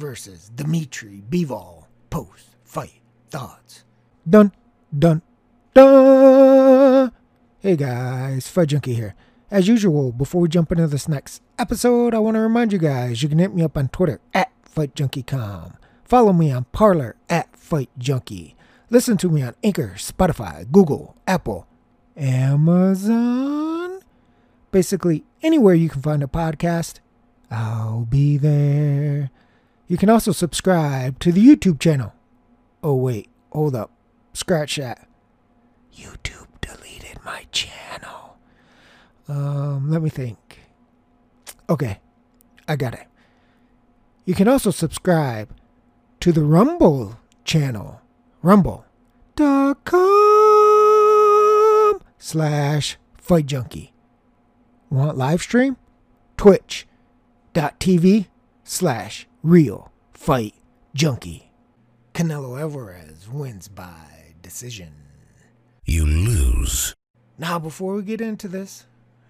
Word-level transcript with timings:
versus 0.00 0.48
Dimitri 0.48 1.22
Bivol 1.28 1.84
post 2.08 2.56
fight 2.64 3.02
thoughts. 3.28 3.84
Dun, 4.28 4.50
dun, 4.98 5.20
dun. 5.74 7.12
Hey 7.58 7.76
guys, 7.76 8.48
Fight 8.48 8.68
Junkie 8.68 8.94
here. 8.94 9.14
As 9.50 9.68
usual, 9.68 10.10
before 10.12 10.40
we 10.40 10.48
jump 10.48 10.72
into 10.72 10.86
this 10.86 11.06
next 11.06 11.42
episode, 11.58 12.14
I 12.14 12.18
want 12.18 12.36
to 12.36 12.40
remind 12.40 12.72
you 12.72 12.78
guys 12.78 13.22
you 13.22 13.28
can 13.28 13.38
hit 13.38 13.54
me 13.54 13.62
up 13.62 13.76
on 13.76 13.88
Twitter 13.88 14.20
at 14.32 14.50
FightJunkieCom. 14.64 15.76
Follow 16.04 16.32
me 16.32 16.50
on 16.50 16.64
Parler 16.72 17.16
at 17.28 17.52
FightJunkie. 17.52 18.54
Listen 18.88 19.18
to 19.18 19.28
me 19.28 19.42
on 19.42 19.54
Anchor, 19.62 19.92
Spotify, 19.96 20.70
Google, 20.72 21.14
Apple, 21.26 21.66
Amazon. 22.16 24.00
Basically, 24.72 25.24
anywhere 25.42 25.74
you 25.74 25.90
can 25.90 26.00
find 26.00 26.22
a 26.22 26.26
podcast, 26.26 27.00
I'll 27.50 28.06
be 28.06 28.38
there. 28.38 29.30
You 29.90 29.96
can 29.96 30.08
also 30.08 30.30
subscribe 30.30 31.18
to 31.18 31.32
the 31.32 31.44
YouTube 31.44 31.80
channel. 31.80 32.14
Oh, 32.80 32.94
wait, 32.94 33.28
hold 33.50 33.74
up. 33.74 33.90
Scratch 34.32 34.76
that. 34.76 35.08
YouTube 35.92 36.46
deleted 36.60 37.18
my 37.24 37.44
channel. 37.50 38.38
Um, 39.26 39.90
let 39.90 40.00
me 40.00 40.08
think. 40.08 40.60
Okay, 41.68 41.98
I 42.68 42.76
got 42.76 42.94
it. 42.94 43.08
You 44.24 44.34
can 44.36 44.46
also 44.46 44.70
subscribe 44.70 45.52
to 46.20 46.30
the 46.30 46.44
Rumble 46.44 47.18
channel. 47.44 48.00
Rumble.com 48.42 48.84
slash 52.16 52.96
Fight 53.18 53.46
Junkie. 53.46 53.92
Want 54.88 55.18
live 55.18 55.42
stream? 55.42 55.76
Twitch.tv 56.36 58.26
slash 58.62 59.26
Real 59.42 59.90
Fight 60.12 60.54
Junkie. 60.94 61.50
Canelo 62.12 62.60
Alvarez 62.60 63.26
wins 63.26 63.68
by 63.68 64.34
decision. 64.42 64.92
You 65.86 66.04
lose. 66.04 66.94
Now, 67.38 67.58
before 67.58 67.94
we 67.94 68.02
get 68.02 68.20
into 68.20 68.48
this, 68.48 68.84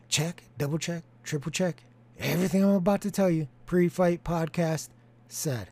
check, 0.09 0.43
double 0.59 0.79
check, 0.79 1.05
triple 1.23 1.53
check. 1.53 1.85
Everything 2.19 2.65
I'm 2.65 2.71
about 2.71 3.03
to 3.03 3.13
tell 3.13 3.31
you, 3.31 3.47
pre 3.67 3.89
fight 3.89 4.25
podcast 4.25 4.89
said. 5.29 5.69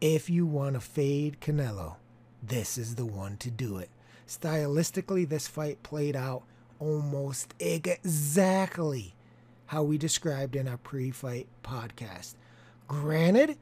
If 0.00 0.30
you 0.30 0.46
want 0.46 0.74
to 0.74 0.80
fade 0.80 1.40
Canelo, 1.40 1.96
this 2.40 2.78
is 2.78 2.94
the 2.94 3.06
one 3.06 3.36
to 3.38 3.50
do 3.50 3.78
it. 3.78 3.90
Stylistically, 4.28 5.28
this 5.28 5.48
fight 5.48 5.82
played 5.82 6.14
out 6.14 6.44
almost 6.78 7.52
exactly 7.58 9.16
how 9.66 9.82
we 9.82 9.98
described 9.98 10.54
in 10.54 10.68
our 10.68 10.76
pre 10.76 11.10
fight 11.10 11.48
podcast. 11.64 12.34
Granted, 12.88 13.56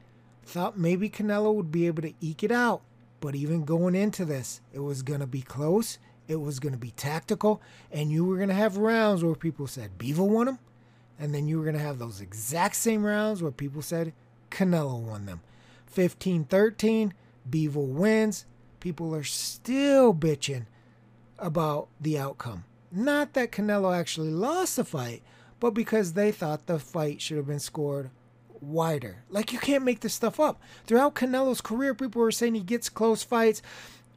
thought 0.45 0.77
maybe 0.77 1.09
Canelo 1.09 1.53
would 1.53 1.71
be 1.71 1.87
able 1.87 2.01
to 2.01 2.13
eke 2.21 2.43
it 2.43 2.51
out, 2.51 2.81
but 3.19 3.35
even 3.35 3.65
going 3.65 3.95
into 3.95 4.25
this, 4.25 4.61
it 4.73 4.79
was 4.79 5.01
going 5.01 5.21
to 5.21 5.27
be 5.27 5.41
close, 5.41 5.97
it 6.27 6.37
was 6.37 6.59
going 6.59 6.73
to 6.73 6.79
be 6.79 6.91
tactical, 6.91 7.61
and 7.91 8.11
you 8.11 8.25
were 8.25 8.37
going 8.37 8.49
to 8.49 8.55
have 8.55 8.77
rounds 8.77 9.23
where 9.23 9.35
people 9.35 9.67
said 9.67 9.97
Bivol 9.97 10.27
won 10.27 10.45
them, 10.47 10.59
and 11.19 11.33
then 11.33 11.47
you 11.47 11.57
were 11.57 11.63
going 11.63 11.77
to 11.77 11.81
have 11.81 11.99
those 11.99 12.21
exact 12.21 12.75
same 12.75 13.05
rounds 13.05 13.41
where 13.41 13.51
people 13.51 13.81
said 13.81 14.13
Canelo 14.51 14.99
won 14.99 15.25
them. 15.25 15.41
15 15.87 16.45
13, 16.45 17.13
Bivol 17.49 17.87
wins. 17.87 18.45
People 18.79 19.15
are 19.15 19.23
still 19.23 20.13
bitching 20.13 20.65
about 21.39 21.87
the 22.01 22.17
outcome. 22.17 22.65
Not 22.91 23.33
that 23.33 23.51
Canelo 23.51 23.97
actually 23.97 24.31
lost 24.31 24.75
the 24.75 24.83
fight, 24.83 25.23
but 25.59 25.71
because 25.71 26.13
they 26.13 26.31
thought 26.31 26.67
the 26.67 26.79
fight 26.79 27.21
should 27.21 27.37
have 27.37 27.47
been 27.47 27.59
scored 27.59 28.11
wider. 28.63 29.23
Like 29.29 29.51
you 29.53 29.59
can't 29.59 29.83
make 29.83 29.99
this 29.99 30.13
stuff 30.13 30.39
up. 30.39 30.61
Throughout 30.85 31.15
Canelo's 31.15 31.61
career, 31.61 31.93
people 31.93 32.21
were 32.21 32.31
saying 32.31 32.55
he 32.55 32.61
gets 32.61 32.89
close 32.89 33.23
fights. 33.23 33.61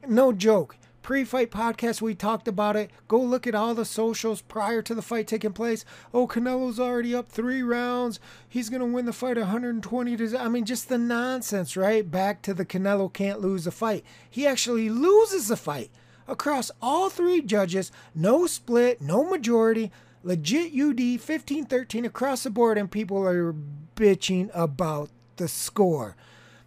No 0.06 0.32
joke. 0.32 0.76
Pre-fight 1.02 1.52
podcast, 1.52 2.02
we 2.02 2.16
talked 2.16 2.48
about 2.48 2.74
it. 2.74 2.90
Go 3.06 3.20
look 3.20 3.46
at 3.46 3.54
all 3.54 3.74
the 3.74 3.84
socials 3.84 4.42
prior 4.42 4.82
to 4.82 4.92
the 4.92 5.02
fight 5.02 5.28
taking 5.28 5.52
place. 5.52 5.84
Oh, 6.12 6.26
Canelo's 6.26 6.80
already 6.80 7.14
up 7.14 7.30
three 7.30 7.62
rounds. 7.62 8.18
He's 8.48 8.70
gonna 8.70 8.86
win 8.86 9.06
the 9.06 9.12
fight 9.12 9.36
120 9.36 10.16
to. 10.16 10.36
I 10.36 10.48
mean, 10.48 10.64
just 10.64 10.88
the 10.88 10.98
nonsense, 10.98 11.76
right? 11.76 12.10
Back 12.10 12.42
to 12.42 12.54
the 12.54 12.66
Canelo 12.66 13.12
can't 13.12 13.40
lose 13.40 13.68
a 13.68 13.70
fight. 13.70 14.04
He 14.28 14.48
actually 14.48 14.90
loses 14.90 15.46
the 15.46 15.56
fight 15.56 15.90
across 16.26 16.72
all 16.82 17.08
three 17.08 17.40
judges. 17.40 17.92
No 18.12 18.48
split, 18.48 19.00
no 19.00 19.22
majority 19.22 19.92
legit 20.26 20.72
UD 20.76 21.20
15 21.20 21.66
13 21.66 22.04
across 22.04 22.42
the 22.42 22.50
board, 22.50 22.76
and 22.76 22.90
people 22.90 23.24
are 23.26 23.54
bitching 23.94 24.50
about 24.52 25.08
the 25.36 25.46
score. 25.46 26.16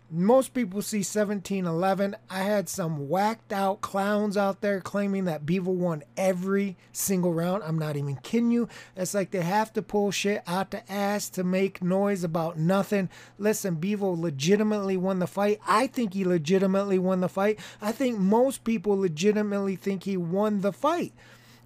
Most 0.09 0.53
people 0.53 0.81
see 0.81 1.03
17 1.03 1.65
11. 1.65 2.15
I 2.29 2.39
had 2.39 2.69
some 2.69 3.09
whacked 3.09 3.51
out 3.51 3.81
clowns 3.81 4.37
out 4.37 4.61
there 4.61 4.79
claiming 4.79 5.25
that 5.25 5.45
Bivol 5.45 5.75
won 5.75 6.03
every 6.15 6.77
single 6.93 7.33
round. 7.33 7.61
I'm 7.63 7.77
not 7.77 7.97
even 7.97 8.15
kidding 8.15 8.49
you. 8.49 8.69
It's 8.95 9.13
like 9.13 9.31
they 9.31 9.41
have 9.41 9.73
to 9.73 9.81
pull 9.81 10.09
shit 10.09 10.41
out 10.47 10.71
the 10.71 10.89
ass 10.89 11.29
to 11.31 11.43
make 11.43 11.83
noise 11.83 12.23
about 12.23 12.57
nothing. 12.57 13.09
Listen, 13.37 13.75
Bivol 13.75 14.17
legitimately 14.17 14.95
won 14.95 15.19
the 15.19 15.27
fight. 15.27 15.59
I 15.67 15.85
think 15.85 16.13
he 16.13 16.23
legitimately 16.23 16.97
won 16.97 17.19
the 17.19 17.29
fight. 17.29 17.59
I 17.81 17.91
think 17.91 18.17
most 18.17 18.63
people 18.63 18.97
legitimately 18.97 19.75
think 19.75 20.05
he 20.05 20.15
won 20.15 20.61
the 20.61 20.73
fight. 20.73 21.13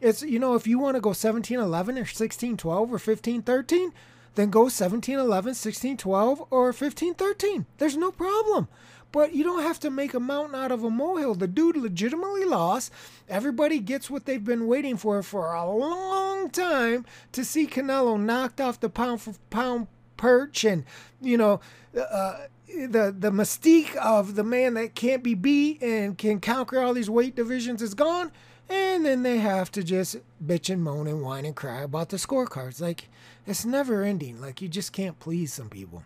It's, 0.03 0.21
you 0.21 0.37
know, 0.37 0.55
if 0.55 0.67
you 0.67 0.79
want 0.79 0.95
to 0.95 1.01
go 1.01 1.13
17 1.13 1.57
11 1.57 1.97
or 1.97 2.05
16 2.05 2.57
12 2.57 2.93
or 2.93 2.99
15 2.99 3.41
13, 3.41 3.93
then 4.35 4.49
go 4.49 4.67
17 4.67 5.17
11, 5.17 5.53
16 5.53 5.97
12, 5.97 6.47
or 6.49 6.73
15 6.73 7.13
13. 7.13 7.65
There's 7.77 7.95
no 7.95 8.11
problem. 8.11 8.67
But 9.13 9.33
you 9.33 9.43
don't 9.43 9.61
have 9.61 9.79
to 9.81 9.91
make 9.91 10.13
a 10.13 10.19
mountain 10.19 10.55
out 10.55 10.71
of 10.71 10.83
a 10.83 10.89
molehill. 10.89 11.35
The 11.35 11.47
dude 11.47 11.77
legitimately 11.77 12.45
lost. 12.45 12.91
Everybody 13.29 13.79
gets 13.79 14.09
what 14.09 14.25
they've 14.25 14.43
been 14.43 14.67
waiting 14.67 14.97
for 14.97 15.21
for 15.23 15.53
a 15.53 15.71
long 15.71 16.49
time 16.49 17.05
to 17.31 17.45
see 17.45 17.67
Canelo 17.67 18.19
knocked 18.19 18.59
off 18.59 18.79
the 18.79 18.89
pound 18.89 19.21
for 19.21 19.35
pound 19.51 19.87
perch 20.17 20.65
and, 20.65 20.83
you 21.21 21.37
know, 21.37 21.61
uh, 21.97 22.47
the 22.67 23.15
the 23.17 23.31
mystique 23.31 23.95
of 23.97 24.33
the 24.33 24.43
man 24.43 24.73
that 24.73 24.95
can't 24.95 25.23
be 25.23 25.35
beat 25.35 25.81
and 25.83 26.17
can 26.17 26.39
conquer 26.39 26.79
all 26.79 26.93
these 26.93 27.09
weight 27.09 27.35
divisions 27.35 27.83
is 27.83 27.93
gone 27.93 28.31
and 28.73 29.05
then 29.05 29.23
they 29.23 29.37
have 29.37 29.71
to 29.71 29.83
just 29.83 30.17
bitch 30.45 30.71
and 30.71 30.83
moan 30.83 31.07
and 31.07 31.21
whine 31.21 31.45
and 31.45 31.55
cry 31.55 31.81
about 31.81 32.09
the 32.09 32.17
scorecards. 32.17 32.81
Like, 32.81 33.09
it's 33.45 33.65
never 33.65 34.03
ending. 34.03 34.41
Like, 34.41 34.61
you 34.61 34.67
just 34.67 34.93
can't 34.93 35.19
please 35.19 35.53
some 35.53 35.69
people. 35.69 36.03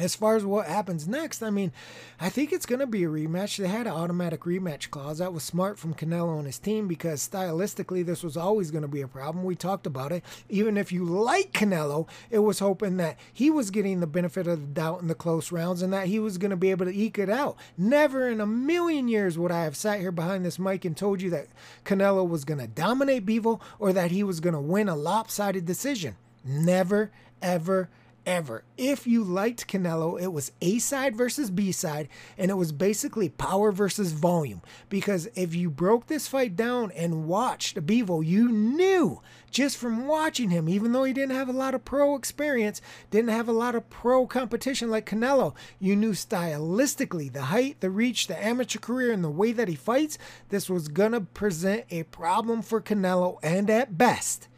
As 0.00 0.14
far 0.14 0.34
as 0.34 0.46
what 0.46 0.66
happens 0.66 1.06
next, 1.06 1.42
I 1.42 1.50
mean, 1.50 1.72
I 2.18 2.30
think 2.30 2.52
it's 2.52 2.64
going 2.64 2.78
to 2.78 2.86
be 2.86 3.04
a 3.04 3.08
rematch. 3.08 3.58
They 3.58 3.68
had 3.68 3.86
an 3.86 3.92
automatic 3.92 4.40
rematch 4.40 4.88
clause. 4.88 5.18
That 5.18 5.34
was 5.34 5.42
smart 5.42 5.78
from 5.78 5.92
Canelo 5.92 6.38
and 6.38 6.46
his 6.46 6.58
team 6.58 6.88
because 6.88 7.28
stylistically, 7.28 8.04
this 8.04 8.22
was 8.22 8.34
always 8.34 8.70
going 8.70 8.80
to 8.80 8.88
be 8.88 9.02
a 9.02 9.08
problem. 9.08 9.44
We 9.44 9.56
talked 9.56 9.86
about 9.86 10.10
it. 10.10 10.24
Even 10.48 10.78
if 10.78 10.90
you 10.90 11.04
like 11.04 11.52
Canelo, 11.52 12.08
it 12.30 12.38
was 12.38 12.60
hoping 12.60 12.96
that 12.96 13.18
he 13.30 13.50
was 13.50 13.70
getting 13.70 14.00
the 14.00 14.06
benefit 14.06 14.46
of 14.46 14.60
the 14.62 14.66
doubt 14.68 15.02
in 15.02 15.08
the 15.08 15.14
close 15.14 15.52
rounds 15.52 15.82
and 15.82 15.92
that 15.92 16.06
he 16.06 16.18
was 16.18 16.38
going 16.38 16.50
to 16.50 16.56
be 16.56 16.70
able 16.70 16.86
to 16.86 16.96
eke 16.96 17.18
it 17.18 17.28
out. 17.28 17.58
Never 17.76 18.26
in 18.26 18.40
a 18.40 18.46
million 18.46 19.06
years 19.06 19.36
would 19.36 19.52
I 19.52 19.64
have 19.64 19.76
sat 19.76 20.00
here 20.00 20.12
behind 20.12 20.46
this 20.46 20.58
mic 20.58 20.86
and 20.86 20.96
told 20.96 21.20
you 21.20 21.28
that 21.30 21.48
Canelo 21.84 22.26
was 22.26 22.46
going 22.46 22.60
to 22.60 22.66
dominate 22.66 23.26
Bivol 23.26 23.60
or 23.78 23.92
that 23.92 24.10
he 24.10 24.22
was 24.22 24.40
going 24.40 24.54
to 24.54 24.60
win 24.60 24.88
a 24.88 24.96
lopsided 24.96 25.66
decision. 25.66 26.16
Never, 26.42 27.10
ever, 27.42 27.90
ever. 28.26 28.64
If 28.76 29.06
you 29.06 29.24
liked 29.24 29.68
Canelo, 29.68 30.20
it 30.20 30.32
was 30.32 30.52
A 30.60 30.78
side 30.78 31.16
versus 31.16 31.50
B 31.50 31.72
side, 31.72 32.08
and 32.38 32.50
it 32.50 32.54
was 32.54 32.72
basically 32.72 33.28
power 33.28 33.72
versus 33.72 34.12
volume. 34.12 34.62
Because 34.88 35.28
if 35.34 35.54
you 35.54 35.70
broke 35.70 36.06
this 36.06 36.28
fight 36.28 36.56
down 36.56 36.90
and 36.92 37.26
watched 37.26 37.76
Bivol, 37.86 38.24
you 38.24 38.50
knew 38.50 39.20
just 39.50 39.76
from 39.76 40.06
watching 40.06 40.50
him, 40.50 40.68
even 40.68 40.92
though 40.92 41.04
he 41.04 41.12
didn't 41.12 41.34
have 41.34 41.48
a 41.48 41.52
lot 41.52 41.74
of 41.74 41.84
pro 41.84 42.14
experience, 42.14 42.80
didn't 43.10 43.30
have 43.30 43.48
a 43.48 43.52
lot 43.52 43.74
of 43.74 43.90
pro 43.90 44.26
competition 44.26 44.90
like 44.90 45.08
Canelo, 45.08 45.54
you 45.78 45.96
knew 45.96 46.12
stylistically 46.12 47.32
the 47.32 47.42
height, 47.42 47.80
the 47.80 47.90
reach, 47.90 48.26
the 48.26 48.44
amateur 48.44 48.78
career, 48.78 49.12
and 49.12 49.24
the 49.24 49.30
way 49.30 49.52
that 49.52 49.68
he 49.68 49.74
fights, 49.74 50.18
this 50.50 50.70
was 50.70 50.88
gonna 50.88 51.20
present 51.20 51.84
a 51.90 52.04
problem 52.04 52.62
for 52.62 52.80
Canelo, 52.80 53.38
and 53.42 53.68
at 53.68 53.98
best 53.98 54.48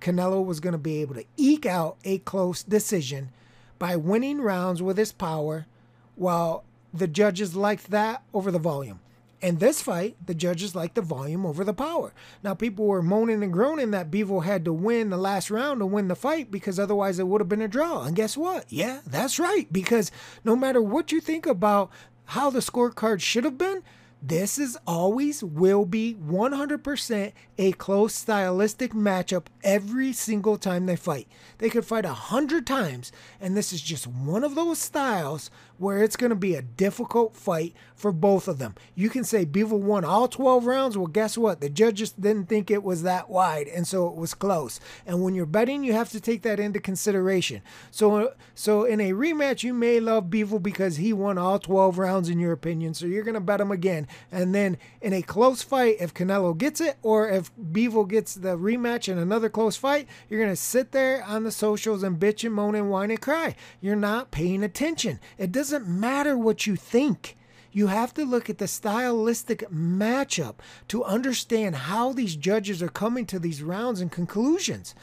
Canelo 0.00 0.44
was 0.44 0.60
going 0.60 0.72
to 0.72 0.78
be 0.78 1.00
able 1.00 1.14
to 1.14 1.24
eke 1.36 1.66
out 1.66 1.96
a 2.04 2.18
close 2.18 2.62
decision 2.62 3.30
by 3.78 3.96
winning 3.96 4.40
rounds 4.40 4.82
with 4.82 4.98
his 4.98 5.12
power, 5.12 5.66
while 6.14 6.64
the 6.92 7.08
judges 7.08 7.56
liked 7.56 7.90
that 7.90 8.22
over 8.34 8.50
the 8.50 8.58
volume. 8.58 9.00
In 9.40 9.56
this 9.56 9.80
fight, 9.80 10.16
the 10.24 10.34
judges 10.34 10.74
liked 10.74 10.96
the 10.96 11.00
volume 11.00 11.46
over 11.46 11.64
the 11.64 11.72
power. 11.72 12.12
Now, 12.42 12.52
people 12.52 12.84
were 12.84 13.02
moaning 13.02 13.42
and 13.42 13.52
groaning 13.52 13.90
that 13.92 14.10
Bivol 14.10 14.44
had 14.44 14.66
to 14.66 14.72
win 14.72 15.08
the 15.08 15.16
last 15.16 15.50
round 15.50 15.80
to 15.80 15.86
win 15.86 16.08
the 16.08 16.14
fight 16.14 16.50
because 16.50 16.78
otherwise 16.78 17.18
it 17.18 17.26
would 17.26 17.40
have 17.40 17.48
been 17.48 17.62
a 17.62 17.68
draw. 17.68 18.02
And 18.02 18.14
guess 18.14 18.36
what? 18.36 18.66
Yeah, 18.68 19.00
that's 19.06 19.38
right. 19.38 19.72
Because 19.72 20.12
no 20.44 20.54
matter 20.54 20.82
what 20.82 21.10
you 21.10 21.22
think 21.22 21.46
about 21.46 21.90
how 22.26 22.50
the 22.50 22.58
scorecard 22.58 23.22
should 23.22 23.44
have 23.44 23.56
been, 23.56 23.82
This 24.22 24.58
is 24.58 24.76
always 24.86 25.42
will 25.42 25.86
be 25.86 26.14
100% 26.14 27.32
a 27.56 27.72
close 27.72 28.14
stylistic 28.14 28.92
matchup 28.92 29.46
every 29.64 30.12
single 30.12 30.58
time 30.58 30.84
they 30.84 30.96
fight. 30.96 31.26
They 31.56 31.70
could 31.70 31.86
fight 31.86 32.04
a 32.04 32.12
hundred 32.12 32.66
times, 32.66 33.12
and 33.40 33.56
this 33.56 33.72
is 33.72 33.80
just 33.80 34.06
one 34.06 34.44
of 34.44 34.54
those 34.54 34.78
styles 34.78 35.50
where 35.80 36.02
it's 36.02 36.16
going 36.16 36.28
to 36.28 36.36
be 36.36 36.54
a 36.54 36.60
difficult 36.60 37.34
fight 37.34 37.74
for 37.96 38.12
both 38.12 38.48
of 38.48 38.58
them. 38.58 38.74
You 38.94 39.08
can 39.08 39.24
say 39.24 39.46
Bivol 39.46 39.80
won 39.80 40.04
all 40.04 40.28
12 40.28 40.66
rounds. 40.66 40.98
Well, 40.98 41.06
guess 41.06 41.38
what? 41.38 41.62
The 41.62 41.70
judges 41.70 42.12
didn't 42.12 42.50
think 42.50 42.70
it 42.70 42.82
was 42.82 43.02
that 43.02 43.30
wide, 43.30 43.66
and 43.66 43.86
so 43.86 44.06
it 44.06 44.14
was 44.14 44.34
close. 44.34 44.78
And 45.06 45.22
when 45.22 45.34
you're 45.34 45.46
betting, 45.46 45.82
you 45.82 45.94
have 45.94 46.10
to 46.10 46.20
take 46.20 46.42
that 46.42 46.60
into 46.60 46.80
consideration. 46.80 47.62
So, 47.90 48.16
uh, 48.16 48.30
so 48.54 48.84
in 48.84 49.00
a 49.00 49.12
rematch, 49.12 49.62
you 49.62 49.72
may 49.72 50.00
love 50.00 50.24
Bivol 50.24 50.62
because 50.62 50.96
he 50.96 51.14
won 51.14 51.38
all 51.38 51.58
12 51.58 51.96
rounds 51.96 52.28
in 52.28 52.38
your 52.38 52.52
opinion. 52.52 52.92
So 52.92 53.06
you're 53.06 53.24
going 53.24 53.34
to 53.34 53.40
bet 53.40 53.60
him 53.60 53.70
again. 53.70 54.06
And 54.30 54.54
then 54.54 54.76
in 55.00 55.14
a 55.14 55.22
close 55.22 55.62
fight, 55.62 55.96
if 55.98 56.12
Canelo 56.12 56.56
gets 56.56 56.82
it 56.82 56.98
or 57.02 57.30
if 57.30 57.50
Bivol 57.56 58.06
gets 58.06 58.34
the 58.34 58.58
rematch 58.58 59.08
in 59.08 59.16
another 59.16 59.48
close 59.48 59.76
fight, 59.76 60.08
you're 60.28 60.40
going 60.40 60.52
to 60.52 60.56
sit 60.56 60.92
there 60.92 61.24
on 61.24 61.44
the 61.44 61.50
socials 61.50 62.02
and 62.02 62.20
bitch 62.20 62.44
and 62.44 62.54
moan 62.54 62.74
and 62.74 62.90
whine 62.90 63.10
and 63.10 63.20
cry. 63.22 63.54
You're 63.80 63.96
not 63.96 64.30
paying 64.30 64.62
attention. 64.62 65.20
It 65.38 65.52
doesn't 65.52 65.69
matter 65.78 66.36
what 66.36 66.66
you 66.66 66.74
think. 66.76 67.36
You 67.72 67.86
have 67.86 68.12
to 68.14 68.24
look 68.24 68.50
at 68.50 68.58
the 68.58 68.66
stylistic 68.66 69.70
matchup 69.70 70.56
to 70.88 71.04
understand 71.04 71.76
how 71.76 72.12
these 72.12 72.34
judges 72.34 72.82
are 72.82 72.88
coming 72.88 73.26
to 73.26 73.38
these 73.38 73.62
rounds 73.62 74.00
and 74.00 74.10
conclusions. 74.10 74.94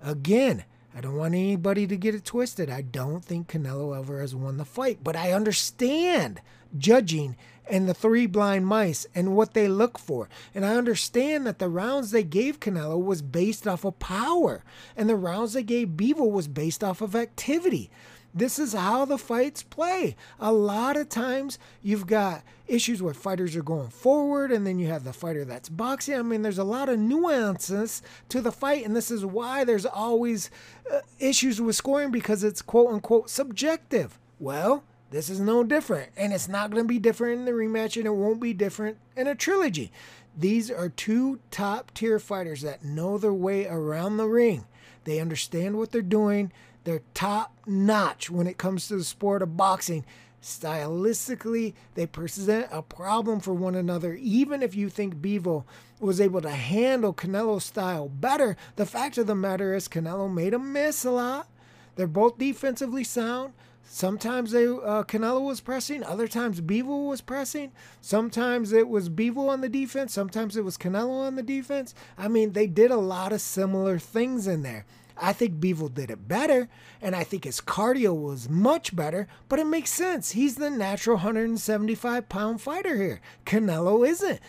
Again, 0.00 0.64
I 0.94 1.00
don't 1.00 1.16
want 1.16 1.34
anybody 1.34 1.86
to 1.88 1.96
get 1.96 2.14
it 2.14 2.24
twisted. 2.24 2.70
I 2.70 2.82
don't 2.82 3.24
think 3.24 3.48
Canelo 3.48 3.94
Alvarez 3.94 4.34
won 4.34 4.56
the 4.56 4.64
fight, 4.64 5.00
but 5.02 5.16
I 5.16 5.32
understand 5.32 6.40
judging 6.78 7.36
and 7.68 7.88
the 7.88 7.94
three 7.94 8.26
blind 8.26 8.66
mice 8.66 9.06
and 9.14 9.34
what 9.34 9.52
they 9.52 9.68
look 9.68 9.98
for. 9.98 10.28
And 10.54 10.64
I 10.64 10.76
understand 10.76 11.46
that 11.46 11.58
the 11.58 11.68
rounds 11.68 12.12
they 12.12 12.22
gave 12.22 12.60
Canelo 12.60 13.02
was 13.02 13.22
based 13.22 13.66
off 13.66 13.84
of 13.84 13.98
power, 13.98 14.62
and 14.96 15.08
the 15.08 15.16
rounds 15.16 15.52
they 15.52 15.62
gave 15.62 15.88
Bivol 15.88 16.30
was 16.30 16.48
based 16.48 16.84
off 16.84 17.00
of 17.00 17.16
activity. 17.16 17.90
This 18.36 18.58
is 18.58 18.74
how 18.74 19.06
the 19.06 19.16
fights 19.16 19.62
play. 19.62 20.14
A 20.38 20.52
lot 20.52 20.98
of 20.98 21.08
times 21.08 21.58
you've 21.82 22.06
got 22.06 22.42
issues 22.66 23.00
where 23.00 23.14
fighters 23.14 23.56
are 23.56 23.62
going 23.62 23.88
forward 23.88 24.52
and 24.52 24.66
then 24.66 24.78
you 24.78 24.88
have 24.88 25.04
the 25.04 25.14
fighter 25.14 25.46
that's 25.46 25.70
boxing. 25.70 26.16
I 26.16 26.22
mean, 26.22 26.42
there's 26.42 26.58
a 26.58 26.64
lot 26.64 26.90
of 26.90 26.98
nuances 26.98 28.02
to 28.28 28.42
the 28.42 28.52
fight, 28.52 28.84
and 28.84 28.94
this 28.94 29.10
is 29.10 29.24
why 29.24 29.64
there's 29.64 29.86
always 29.86 30.50
uh, 30.92 31.00
issues 31.18 31.62
with 31.62 31.76
scoring 31.76 32.10
because 32.10 32.44
it's 32.44 32.60
quote 32.60 32.92
unquote 32.92 33.30
subjective. 33.30 34.18
Well, 34.38 34.84
this 35.10 35.30
is 35.30 35.40
no 35.40 35.64
different, 35.64 36.10
and 36.14 36.34
it's 36.34 36.48
not 36.48 36.70
going 36.70 36.84
to 36.84 36.88
be 36.88 36.98
different 36.98 37.38
in 37.38 37.44
the 37.46 37.52
rematch, 37.52 37.96
and 37.96 38.04
it 38.04 38.14
won't 38.14 38.40
be 38.40 38.52
different 38.52 38.98
in 39.16 39.26
a 39.26 39.34
trilogy. 39.34 39.90
These 40.36 40.70
are 40.70 40.90
two 40.90 41.38
top 41.50 41.94
tier 41.94 42.18
fighters 42.18 42.60
that 42.60 42.84
know 42.84 43.16
their 43.16 43.32
way 43.32 43.66
around 43.66 44.18
the 44.18 44.28
ring. 44.28 44.66
They 45.04 45.20
understand 45.20 45.78
what 45.78 45.92
they're 45.92 46.02
doing. 46.02 46.52
They're 46.86 47.02
top 47.14 47.52
notch 47.66 48.30
when 48.30 48.46
it 48.46 48.58
comes 48.58 48.86
to 48.86 48.96
the 48.96 49.02
sport 49.02 49.42
of 49.42 49.56
boxing. 49.56 50.04
Stylistically, 50.40 51.74
they 51.96 52.06
present 52.06 52.68
a 52.70 52.80
problem 52.80 53.40
for 53.40 53.52
one 53.52 53.74
another. 53.74 54.14
Even 54.14 54.62
if 54.62 54.76
you 54.76 54.88
think 54.88 55.16
Bivol 55.16 55.64
was 55.98 56.20
able 56.20 56.40
to 56.42 56.50
handle 56.50 57.12
Canelo's 57.12 57.64
style 57.64 58.08
better, 58.08 58.56
the 58.76 58.86
fact 58.86 59.18
of 59.18 59.26
the 59.26 59.34
matter 59.34 59.74
is 59.74 59.88
Canelo 59.88 60.32
made 60.32 60.54
him 60.54 60.72
miss 60.72 61.04
a 61.04 61.10
lot. 61.10 61.48
They're 61.96 62.06
both 62.06 62.38
defensively 62.38 63.02
sound. 63.02 63.54
Sometimes 63.82 64.52
they 64.52 64.66
uh, 64.66 65.02
Canelo 65.02 65.44
was 65.44 65.60
pressing, 65.60 66.04
other 66.04 66.28
times 66.28 66.60
Bivol 66.60 67.08
was 67.08 67.20
pressing. 67.20 67.72
Sometimes 68.00 68.70
it 68.70 68.88
was 68.88 69.08
Bivol 69.08 69.48
on 69.48 69.60
the 69.60 69.68
defense, 69.68 70.12
sometimes 70.12 70.56
it 70.56 70.64
was 70.64 70.78
Canelo 70.78 71.26
on 71.26 71.34
the 71.34 71.42
defense. 71.42 71.96
I 72.16 72.28
mean, 72.28 72.52
they 72.52 72.68
did 72.68 72.92
a 72.92 72.96
lot 72.96 73.32
of 73.32 73.40
similar 73.40 73.98
things 73.98 74.46
in 74.46 74.62
there. 74.62 74.86
I 75.18 75.32
think 75.32 75.60
Bivol 75.60 75.94
did 75.94 76.10
it 76.10 76.28
better, 76.28 76.68
and 77.00 77.16
I 77.16 77.24
think 77.24 77.44
his 77.44 77.60
cardio 77.60 78.14
was 78.14 78.48
much 78.48 78.94
better, 78.94 79.26
but 79.48 79.58
it 79.58 79.66
makes 79.66 79.90
sense. 79.90 80.32
He's 80.32 80.56
the 80.56 80.70
natural 80.70 81.16
175 81.16 82.28
pound 82.28 82.60
fighter 82.60 82.96
here. 82.96 83.20
Canelo 83.44 84.06
isn't. 84.06 84.40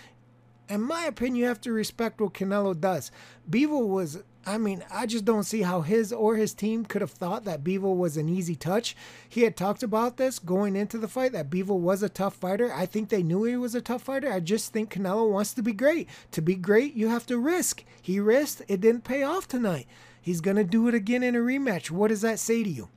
In 0.70 0.82
my 0.82 1.06
opinion, 1.06 1.38
you 1.38 1.46
have 1.46 1.62
to 1.62 1.72
respect 1.72 2.20
what 2.20 2.34
Canelo 2.34 2.78
does. 2.78 3.10
Bivol 3.50 3.88
was, 3.88 4.22
I 4.46 4.58
mean, 4.58 4.84
I 4.92 5.06
just 5.06 5.24
don't 5.24 5.46
see 5.46 5.62
how 5.62 5.80
his 5.80 6.12
or 6.12 6.36
his 6.36 6.54
team 6.54 6.84
could 6.84 7.00
have 7.00 7.12
thought 7.12 7.46
that 7.46 7.64
Bivol 7.64 7.96
was 7.96 8.18
an 8.18 8.28
easy 8.28 8.56
touch. 8.56 8.94
He 9.30 9.44
had 9.44 9.56
talked 9.56 9.82
about 9.82 10.18
this 10.18 10.40
going 10.40 10.76
into 10.76 10.98
the 10.98 11.08
fight, 11.08 11.32
that 11.32 11.50
Bivol 11.50 11.80
was 11.80 12.04
a 12.04 12.10
tough 12.10 12.36
fighter. 12.36 12.74
I 12.74 12.86
think 12.86 13.08
they 13.08 13.24
knew 13.24 13.46
he 13.46 13.56
was 13.56 13.76
a 13.76 13.82
tough 13.82 14.02
fighter. 14.02 14.30
I 14.30 14.42
just 14.42 14.74
think 14.74 14.92
Canelo 14.92 15.30
wants 15.30 15.54
to 15.54 15.62
be 15.62 15.72
great. 15.72 16.10
To 16.32 16.42
be 16.42 16.56
great, 16.56 16.96
you 16.96 17.08
have 17.08 17.26
to 17.28 17.38
risk. 17.38 17.86
He 18.02 18.20
risked, 18.20 18.64
it 18.68 18.82
didn't 18.82 19.06
pay 19.06 19.24
off 19.24 19.48
tonight. 19.48 19.88
He's 20.28 20.42
going 20.42 20.58
to 20.58 20.66
do 20.66 20.90
it 20.90 20.94
again 20.94 21.24
in 21.24 21.38
a 21.38 21.40
rematch. 21.40 21.90
What 21.90 22.10
does 22.10 22.20
that 22.20 22.38
say 22.38 22.62
to 22.62 22.70
you? 22.70 22.90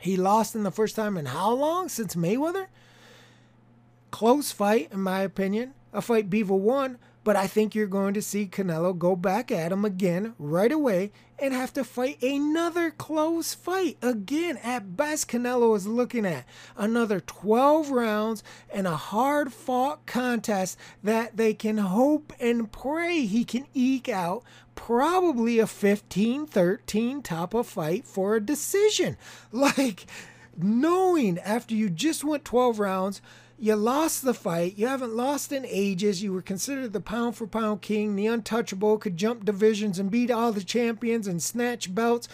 He 0.00 0.16
lost 0.16 0.56
in 0.56 0.64
the 0.64 0.72
first 0.72 0.96
time 0.96 1.16
in 1.16 1.26
how 1.26 1.52
long? 1.52 1.88
Since 1.88 2.16
Mayweather? 2.16 2.66
Close 4.10 4.50
fight, 4.50 4.90
in 4.90 5.00
my 5.00 5.20
opinion. 5.20 5.74
A 5.92 6.02
fight 6.02 6.28
Bivol 6.28 6.58
won, 6.58 6.98
but 7.24 7.36
I 7.36 7.46
think 7.46 7.74
you're 7.74 7.86
going 7.86 8.14
to 8.14 8.22
see 8.22 8.46
Canelo 8.46 8.96
go 8.96 9.14
back 9.14 9.50
at 9.50 9.72
him 9.72 9.84
again 9.84 10.34
right 10.38 10.72
away 10.72 11.12
and 11.38 11.54
have 11.54 11.72
to 11.74 11.84
fight 11.84 12.22
another 12.22 12.90
close 12.90 13.54
fight. 13.54 13.96
Again, 14.02 14.56
at 14.58 14.96
best, 14.96 15.28
Canelo 15.28 15.76
is 15.76 15.86
looking 15.86 16.26
at 16.26 16.44
another 16.76 17.20
12 17.20 17.90
rounds 17.90 18.42
and 18.72 18.86
a 18.86 18.96
hard 18.96 19.52
fought 19.52 20.06
contest 20.06 20.78
that 21.02 21.36
they 21.36 21.54
can 21.54 21.78
hope 21.78 22.32
and 22.40 22.72
pray 22.72 23.20
he 23.20 23.44
can 23.44 23.66
eke 23.74 24.08
out 24.08 24.42
probably 24.74 25.58
a 25.58 25.66
15 25.66 26.46
13 26.46 27.22
top 27.22 27.52
of 27.54 27.66
fight 27.66 28.04
for 28.04 28.36
a 28.36 28.40
decision. 28.40 29.16
Like, 29.52 30.06
knowing 30.56 31.38
after 31.38 31.74
you 31.74 31.88
just 31.90 32.24
went 32.24 32.44
12 32.44 32.78
rounds, 32.78 33.20
you 33.58 33.74
lost 33.74 34.22
the 34.22 34.34
fight. 34.34 34.78
You 34.78 34.86
haven't 34.86 35.16
lost 35.16 35.52
in 35.52 35.66
ages. 35.66 36.22
You 36.22 36.32
were 36.32 36.42
considered 36.42 36.92
the 36.92 37.00
pound 37.00 37.36
for 37.36 37.46
pound 37.46 37.82
king, 37.82 38.14
the 38.14 38.26
untouchable, 38.26 38.98
could 38.98 39.16
jump 39.16 39.44
divisions 39.44 39.98
and 39.98 40.10
beat 40.10 40.30
all 40.30 40.52
the 40.52 40.62
champions 40.62 41.26
and 41.26 41.42
snatch 41.42 41.92
belts. 41.94 42.28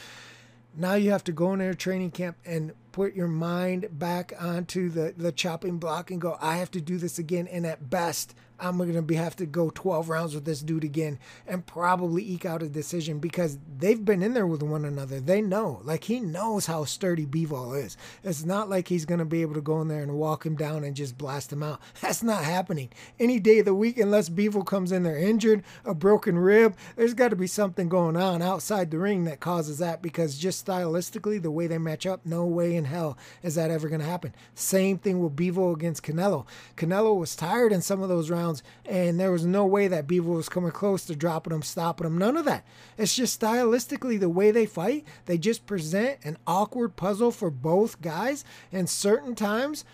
Now 0.77 0.95
you 0.95 1.11
have 1.11 1.25
to 1.25 1.33
go 1.33 1.53
into 1.53 1.65
there 1.65 1.75
training 1.75 2.11
camp 2.11 2.37
and 2.45 2.73
put 2.93 3.15
your 3.15 3.29
mind 3.29 3.89
back 3.93 4.33
onto 4.39 4.91
the, 4.91 5.15
the 5.17 5.33
chopping 5.33 5.79
block 5.79 6.11
and 6.11 6.21
go, 6.21 6.37
I 6.41 6.57
have 6.57 6.71
to 6.73 6.81
do 6.81 6.99
this 6.99 7.19
again. 7.19 7.47
And 7.47 7.65
at 7.65 7.89
best, 7.89 8.35
I'm 8.61 8.79
going 8.79 8.95
to 8.95 9.03
be 9.03 9.17
have 9.17 9.37
to 9.37 9.47
go 9.47 9.71
12 9.71 10.09
rounds 10.09 10.35
with 10.35 10.45
this 10.45 10.61
dude 10.61 10.85
again 10.85 11.19
and 11.47 11.67
probably 11.67 12.25
eke 12.25 12.47
out 12.47 12.63
a 12.63 12.69
decision 12.69 13.19
because 13.19 13.59
they've 13.79 14.03
been 14.03 14.23
in 14.23 14.35
there 14.35 14.47
with 14.47 14.63
one 14.63 14.85
another. 14.85 15.21
They 15.21 15.43
know, 15.43 15.81
like 15.83 16.05
he 16.05 16.21
knows 16.21 16.67
how 16.67 16.85
sturdy 16.85 17.27
Bivol 17.27 17.83
is. 17.83 17.97
It's 18.23 18.45
not 18.45 18.69
like 18.69 18.89
he's 18.89 19.05
going 19.05 19.19
to 19.19 19.25
be 19.25 19.43
able 19.43 19.55
to 19.55 19.61
go 19.61 19.81
in 19.81 19.89
there 19.89 20.03
and 20.03 20.15
walk 20.15 20.47
him 20.47 20.55
down 20.55 20.85
and 20.85 20.95
just 20.95 21.19
blast 21.19 21.53
him 21.53 21.63
out. 21.63 21.81
That's 22.01 22.23
not 22.23 22.45
happening 22.45 22.91
any 23.19 23.41
day 23.41 23.59
of 23.59 23.65
the 23.65 23.75
week 23.75 23.99
unless 23.99 24.29
Bivol 24.29 24.65
comes 24.65 24.93
in 24.93 25.03
there 25.03 25.19
injured, 25.19 25.65
a 25.85 25.95
broken 25.95 26.39
rib. 26.39 26.77
There's 26.95 27.15
got 27.15 27.31
to 27.31 27.37
be 27.37 27.49
something 27.49 27.89
going 27.89 28.17
on 28.17 28.41
outside 28.41 28.91
the 28.91 28.99
ring 28.99 29.25
that 29.25 29.41
causes 29.41 29.79
that 29.79 30.01
because 30.01 30.39
just 30.39 30.65
stylistically, 30.65 31.43
the 31.43 31.51
way 31.51 31.67
they 31.67 31.79
match 31.79 32.07
up, 32.07 32.25
no 32.25 32.47
way 32.47 32.77
in 32.77 32.85
hell 32.85 33.19
is 33.43 33.57
that 33.57 33.71
ever 33.71 33.89
going 33.89 34.01
to 34.01 34.07
happen. 34.07 34.33
Same 34.55 34.97
thing 34.99 35.21
with 35.21 35.35
Bivol 35.35 35.75
against 35.75 36.05
Canelo. 36.05 36.47
Canelo 36.77 37.19
was 37.19 37.35
tired 37.35 37.73
in 37.73 37.83
some 37.83 38.01
of 38.01 38.09
those 38.09 38.31
rounds 38.31 38.44
rounds, 38.45 38.63
and 38.85 39.19
there 39.19 39.33
was 39.33 39.47
no 39.47 39.67
way 39.67 39.89
that 39.89 40.07
Bivol 40.07 40.37
was 40.37 40.49
coming 40.49 40.71
close 40.71 41.05
to 41.07 41.17
dropping 41.17 41.53
him, 41.53 41.63
stopping 41.63 42.07
him. 42.07 42.19
None 42.19 42.37
of 42.37 42.45
that. 42.45 42.65
It's 42.99 43.15
just 43.15 43.41
stylistically 43.41 44.19
the 44.19 44.29
way 44.29 44.51
they 44.51 44.67
fight. 44.67 45.05
They 45.27 45.39
just 45.39 45.67
present 45.67 46.19
an 46.25 46.39
awkward 46.47 46.97
puzzle 46.97 47.31
for 47.31 47.51
both 47.51 48.01
guys, 48.01 48.45
and 48.73 48.89
certain 48.89 49.35
times 49.35 49.85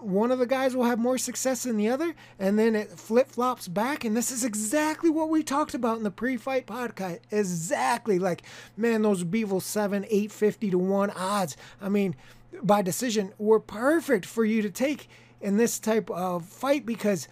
one 0.00 0.30
of 0.30 0.38
the 0.38 0.46
guys 0.46 0.76
will 0.76 0.84
have 0.84 0.98
more 0.98 1.16
success 1.16 1.62
than 1.62 1.78
the 1.78 1.88
other, 1.88 2.14
and 2.38 2.58
then 2.58 2.74
it 2.74 2.90
flip 2.90 3.28
flops 3.28 3.68
back. 3.68 4.04
And 4.04 4.14
this 4.14 4.30
is 4.30 4.44
exactly 4.44 5.08
what 5.08 5.30
we 5.30 5.42
talked 5.42 5.74
about 5.74 5.96
in 5.96 6.02
the 6.02 6.10
pre 6.10 6.36
fight 6.36 6.66
podcast. 6.66 7.20
Exactly. 7.30 8.18
Like, 8.18 8.42
man, 8.76 9.02
those 9.02 9.24
Bivol 9.24 9.62
7, 9.62 10.04
850 10.04 10.70
to 10.70 10.78
1 10.78 11.10
odds, 11.10 11.56
I 11.80 11.88
mean, 11.88 12.16
by 12.62 12.82
decision, 12.82 13.32
were 13.38 13.60
perfect 13.60 14.26
for 14.26 14.44
you 14.44 14.60
to 14.60 14.70
take 14.70 15.08
in 15.40 15.56
this 15.56 15.78
type 15.78 16.10
of 16.10 16.44
fight 16.44 16.86
because 16.86 17.28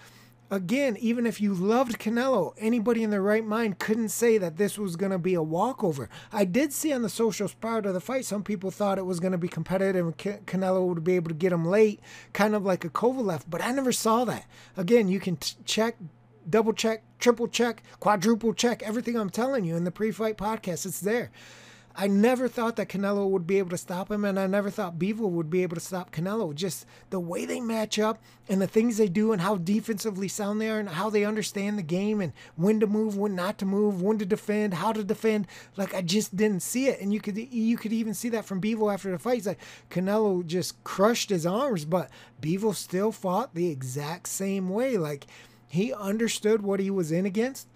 again, 0.52 0.98
even 1.00 1.26
if 1.26 1.40
you 1.40 1.54
loved 1.54 1.98
Canelo, 1.98 2.52
anybody 2.58 3.02
in 3.02 3.08
their 3.08 3.22
right 3.22 3.44
mind 3.44 3.78
couldn't 3.78 4.10
say 4.10 4.36
that 4.36 4.58
this 4.58 4.78
was 4.78 4.96
going 4.96 5.10
to 5.10 5.18
be 5.18 5.32
a 5.32 5.42
walkover. 5.42 6.10
I 6.30 6.44
did 6.44 6.74
see 6.74 6.92
on 6.92 7.00
the 7.00 7.08
socials 7.08 7.54
prior 7.54 7.80
to 7.80 7.90
the 7.90 8.00
fight, 8.00 8.26
some 8.26 8.44
people 8.44 8.70
thought 8.70 8.98
it 8.98 9.06
was 9.06 9.18
going 9.18 9.32
to 9.32 9.38
be 9.38 9.48
competitive 9.48 10.06
and 10.06 10.16
Canelo 10.18 10.86
would 10.86 11.02
be 11.02 11.16
able 11.16 11.30
to 11.30 11.34
get 11.34 11.54
him 11.54 11.64
late, 11.64 12.00
kind 12.34 12.54
of 12.54 12.64
like 12.64 12.84
a 12.84 12.90
Kovalev, 12.90 13.44
but 13.48 13.62
I 13.62 13.72
never 13.72 13.92
saw 13.92 14.26
that. 14.26 14.44
Again, 14.76 15.08
you 15.08 15.20
can 15.20 15.36
t- 15.36 15.56
check, 15.64 15.96
double 16.48 16.74
check, 16.74 17.02
triple 17.18 17.48
check, 17.48 17.82
quadruple 17.98 18.52
check 18.52 18.82
everything 18.82 19.16
I'm 19.16 19.30
telling 19.30 19.64
you 19.64 19.74
in 19.74 19.84
the 19.84 19.90
pre 19.90 20.10
fight 20.10 20.36
podcast. 20.36 20.84
It's 20.84 21.00
there. 21.00 21.30
I 21.94 22.06
never 22.06 22.48
thought 22.48 22.76
that 22.76 22.88
Canelo 22.88 23.28
would 23.28 23.46
be 23.46 23.58
able 23.58 23.70
to 23.70 23.76
stop 23.76 24.10
him, 24.10 24.24
and 24.24 24.38
I 24.38 24.46
never 24.46 24.70
thought 24.70 24.98
Bivol 24.98 25.30
would 25.30 25.50
be 25.50 25.62
able 25.62 25.76
to 25.76 25.80
stop 25.80 26.10
Canelo. 26.10 26.54
Just 26.54 26.86
the 27.10 27.20
way 27.20 27.44
they 27.44 27.60
match 27.60 27.98
up 27.98 28.18
and 28.48 28.60
the 28.60 28.66
things 28.66 28.96
they 28.96 29.08
do, 29.08 29.32
and 29.32 29.40
how 29.40 29.56
defensively 29.56 30.28
sound 30.28 30.60
they 30.60 30.70
are, 30.70 30.78
and 30.78 30.88
how 30.88 31.10
they 31.10 31.24
understand 31.24 31.78
the 31.78 31.82
game, 31.82 32.20
and 32.20 32.32
when 32.56 32.80
to 32.80 32.86
move, 32.86 33.16
when 33.16 33.34
not 33.34 33.58
to 33.58 33.66
move, 33.66 34.00
when 34.00 34.18
to 34.18 34.26
defend, 34.26 34.74
how 34.74 34.92
to 34.92 35.04
defend. 35.04 35.46
Like 35.76 35.94
I 35.94 36.02
just 36.02 36.36
didn't 36.36 36.62
see 36.62 36.88
it, 36.88 37.00
and 37.00 37.12
you 37.12 37.20
could 37.20 37.36
you 37.36 37.76
could 37.76 37.92
even 37.92 38.14
see 38.14 38.30
that 38.30 38.44
from 38.44 38.60
Bivol 38.60 38.92
after 38.92 39.10
the 39.10 39.18
fight. 39.18 39.34
He's 39.34 39.46
like 39.46 39.60
Canelo 39.90 40.44
just 40.46 40.82
crushed 40.84 41.30
his 41.30 41.46
arms, 41.46 41.84
but 41.84 42.10
Bivol 42.40 42.74
still 42.74 43.12
fought 43.12 43.54
the 43.54 43.70
exact 43.70 44.28
same 44.28 44.68
way. 44.70 44.96
Like 44.96 45.26
he 45.68 45.92
understood 45.92 46.62
what 46.62 46.80
he 46.80 46.90
was 46.90 47.12
in 47.12 47.26
against 47.26 47.66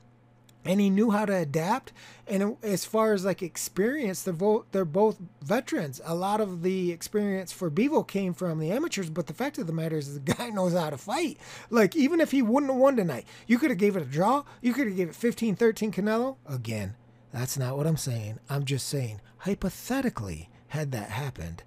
and 0.66 0.80
he 0.80 0.90
knew 0.90 1.10
how 1.10 1.24
to 1.24 1.34
adapt. 1.34 1.92
And 2.26 2.56
as 2.62 2.84
far 2.84 3.12
as 3.12 3.24
like 3.24 3.42
experience, 3.42 4.22
they're 4.22 4.34
both 4.34 4.66
they're 4.72 4.84
both 4.84 5.18
veterans. 5.42 6.00
A 6.04 6.14
lot 6.14 6.40
of 6.40 6.62
the 6.62 6.92
experience 6.92 7.52
for 7.52 7.70
Bivol 7.70 8.06
came 8.06 8.34
from 8.34 8.58
the 8.58 8.70
amateurs, 8.70 9.10
but 9.10 9.26
the 9.26 9.34
fact 9.34 9.58
of 9.58 9.66
the 9.66 9.72
matter 9.72 9.96
is, 9.96 10.14
the 10.14 10.20
guy 10.34 10.50
knows 10.50 10.74
how 10.74 10.90
to 10.90 10.98
fight. 10.98 11.38
Like 11.70 11.94
even 11.96 12.20
if 12.20 12.30
he 12.30 12.42
wouldn't 12.42 12.72
have 12.72 12.80
won 12.80 12.96
tonight, 12.96 13.26
you 13.46 13.58
could 13.58 13.70
have 13.70 13.78
gave 13.78 13.96
it 13.96 14.02
a 14.02 14.06
draw. 14.06 14.44
You 14.60 14.72
could 14.72 14.86
have 14.88 14.96
gave 14.96 15.08
it 15.08 15.14
15-13 15.14 15.92
Canelo. 15.92 16.36
Again, 16.46 16.96
that's 17.32 17.56
not 17.56 17.76
what 17.76 17.86
I'm 17.86 17.96
saying. 17.96 18.40
I'm 18.48 18.64
just 18.64 18.88
saying 18.88 19.20
hypothetically, 19.38 20.50
had 20.68 20.90
that 20.90 21.10
happened, 21.10 21.62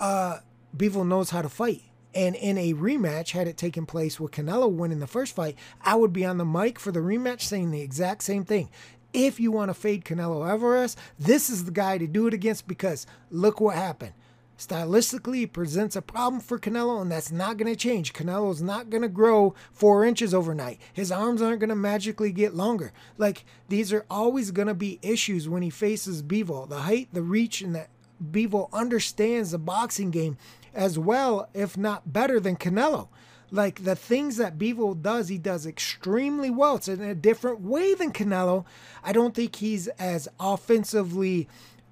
uh, 0.00 0.38
Bivol 0.76 1.06
knows 1.06 1.30
how 1.30 1.42
to 1.42 1.48
fight. 1.48 1.82
And 2.14 2.34
in 2.36 2.58
a 2.58 2.74
rematch, 2.74 3.30
had 3.30 3.48
it 3.48 3.56
taken 3.56 3.86
place 3.86 4.20
with 4.20 4.32
Canelo 4.32 4.70
winning 4.70 5.00
the 5.00 5.06
first 5.06 5.34
fight, 5.34 5.56
I 5.82 5.94
would 5.94 6.12
be 6.12 6.24
on 6.24 6.38
the 6.38 6.44
mic 6.44 6.78
for 6.78 6.92
the 6.92 7.00
rematch 7.00 7.42
saying 7.42 7.70
the 7.70 7.80
exact 7.80 8.22
same 8.22 8.44
thing. 8.44 8.68
If 9.12 9.40
you 9.40 9.52
want 9.52 9.70
to 9.70 9.74
fade 9.74 10.04
Canelo 10.04 10.48
Alvarez, 10.48 10.96
this 11.18 11.50
is 11.50 11.64
the 11.64 11.70
guy 11.70 11.98
to 11.98 12.06
do 12.06 12.26
it 12.26 12.34
against 12.34 12.66
because 12.66 13.06
look 13.30 13.60
what 13.60 13.76
happened. 13.76 14.12
Stylistically, 14.58 15.36
he 15.36 15.46
presents 15.46 15.96
a 15.96 16.02
problem 16.02 16.40
for 16.40 16.58
Canelo, 16.58 17.00
and 17.02 17.10
that's 17.10 17.32
not 17.32 17.56
going 17.56 17.72
to 17.72 17.76
change. 17.76 18.12
Canelo's 18.12 18.62
not 18.62 18.90
going 18.90 19.02
to 19.02 19.08
grow 19.08 19.54
four 19.72 20.04
inches 20.04 20.32
overnight. 20.32 20.78
His 20.92 21.10
arms 21.10 21.42
aren't 21.42 21.60
going 21.60 21.70
to 21.70 21.74
magically 21.74 22.30
get 22.30 22.54
longer. 22.54 22.92
Like, 23.18 23.44
these 23.68 23.92
are 23.92 24.06
always 24.08 24.50
going 24.50 24.68
to 24.68 24.74
be 24.74 25.00
issues 25.02 25.48
when 25.48 25.62
he 25.62 25.70
faces 25.70 26.22
Bivol. 26.22 26.68
The 26.68 26.80
height, 26.80 27.08
the 27.12 27.22
reach, 27.22 27.60
and 27.60 27.74
that 27.74 27.88
Bivol 28.30 28.72
understands 28.72 29.50
the 29.50 29.58
boxing 29.58 30.10
game 30.10 30.36
as 30.74 30.98
well, 30.98 31.48
if 31.54 31.76
not 31.76 32.12
better 32.12 32.40
than 32.40 32.56
Canelo. 32.56 33.08
Like 33.50 33.84
the 33.84 33.94
things 33.96 34.38
that 34.38 34.56
Bivol 34.56 35.00
does, 35.02 35.28
he 35.28 35.36
does 35.36 35.66
extremely 35.66 36.48
well. 36.48 36.76
It's 36.76 36.88
in 36.88 37.02
a 37.02 37.14
different 37.14 37.60
way 37.60 37.94
than 37.94 38.12
Canelo. 38.12 38.64
I 39.04 39.12
don't 39.12 39.34
think 39.34 39.56
he's 39.56 39.88
as 39.88 40.26
offensively 40.40 41.48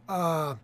uh, 0.08 0.54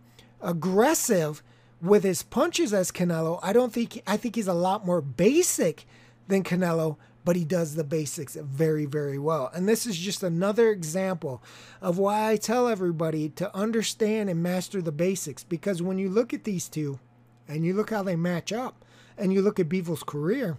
aggressive 0.41 1.43
with 1.81 2.03
his 2.03 2.23
punches 2.23 2.73
as 2.73 2.91
Canelo. 2.91 3.39
I 3.43 3.53
don't 3.53 3.71
think 3.71 4.01
I 4.07 4.17
think 4.17 4.35
he's 4.35 4.47
a 4.47 4.53
lot 4.53 4.85
more 4.85 5.01
basic 5.01 5.85
than 6.27 6.43
Canelo, 6.43 6.97
but 7.27 7.35
he 7.35 7.43
does 7.43 7.75
the 7.75 7.83
basics 7.83 8.35
very, 8.35 8.85
very 8.85 9.19
well. 9.19 9.51
And 9.53 9.67
this 9.67 9.85
is 9.85 9.97
just 9.97 10.23
another 10.23 10.69
example 10.69 11.43
of 11.81 11.97
why 11.97 12.29
I 12.29 12.37
tell 12.37 12.69
everybody 12.69 13.27
to 13.31 13.53
understand 13.53 14.29
and 14.29 14.41
master 14.41 14.81
the 14.81 14.93
basics. 14.93 15.43
Because 15.43 15.81
when 15.81 15.97
you 15.97 16.07
look 16.07 16.33
at 16.33 16.45
these 16.45 16.69
two, 16.69 16.99
and 17.45 17.65
you 17.65 17.73
look 17.73 17.89
how 17.89 18.01
they 18.01 18.15
match 18.15 18.53
up, 18.53 18.85
and 19.17 19.33
you 19.33 19.41
look 19.41 19.59
at 19.59 19.67
Bivol's 19.67 20.03
career, 20.03 20.55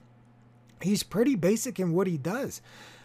he's 0.83 1.03
pretty 1.03 1.37
basic 1.37 1.81
in 1.81 1.95
what 1.95 2.07
he 2.07 2.19
does. 2.19 2.61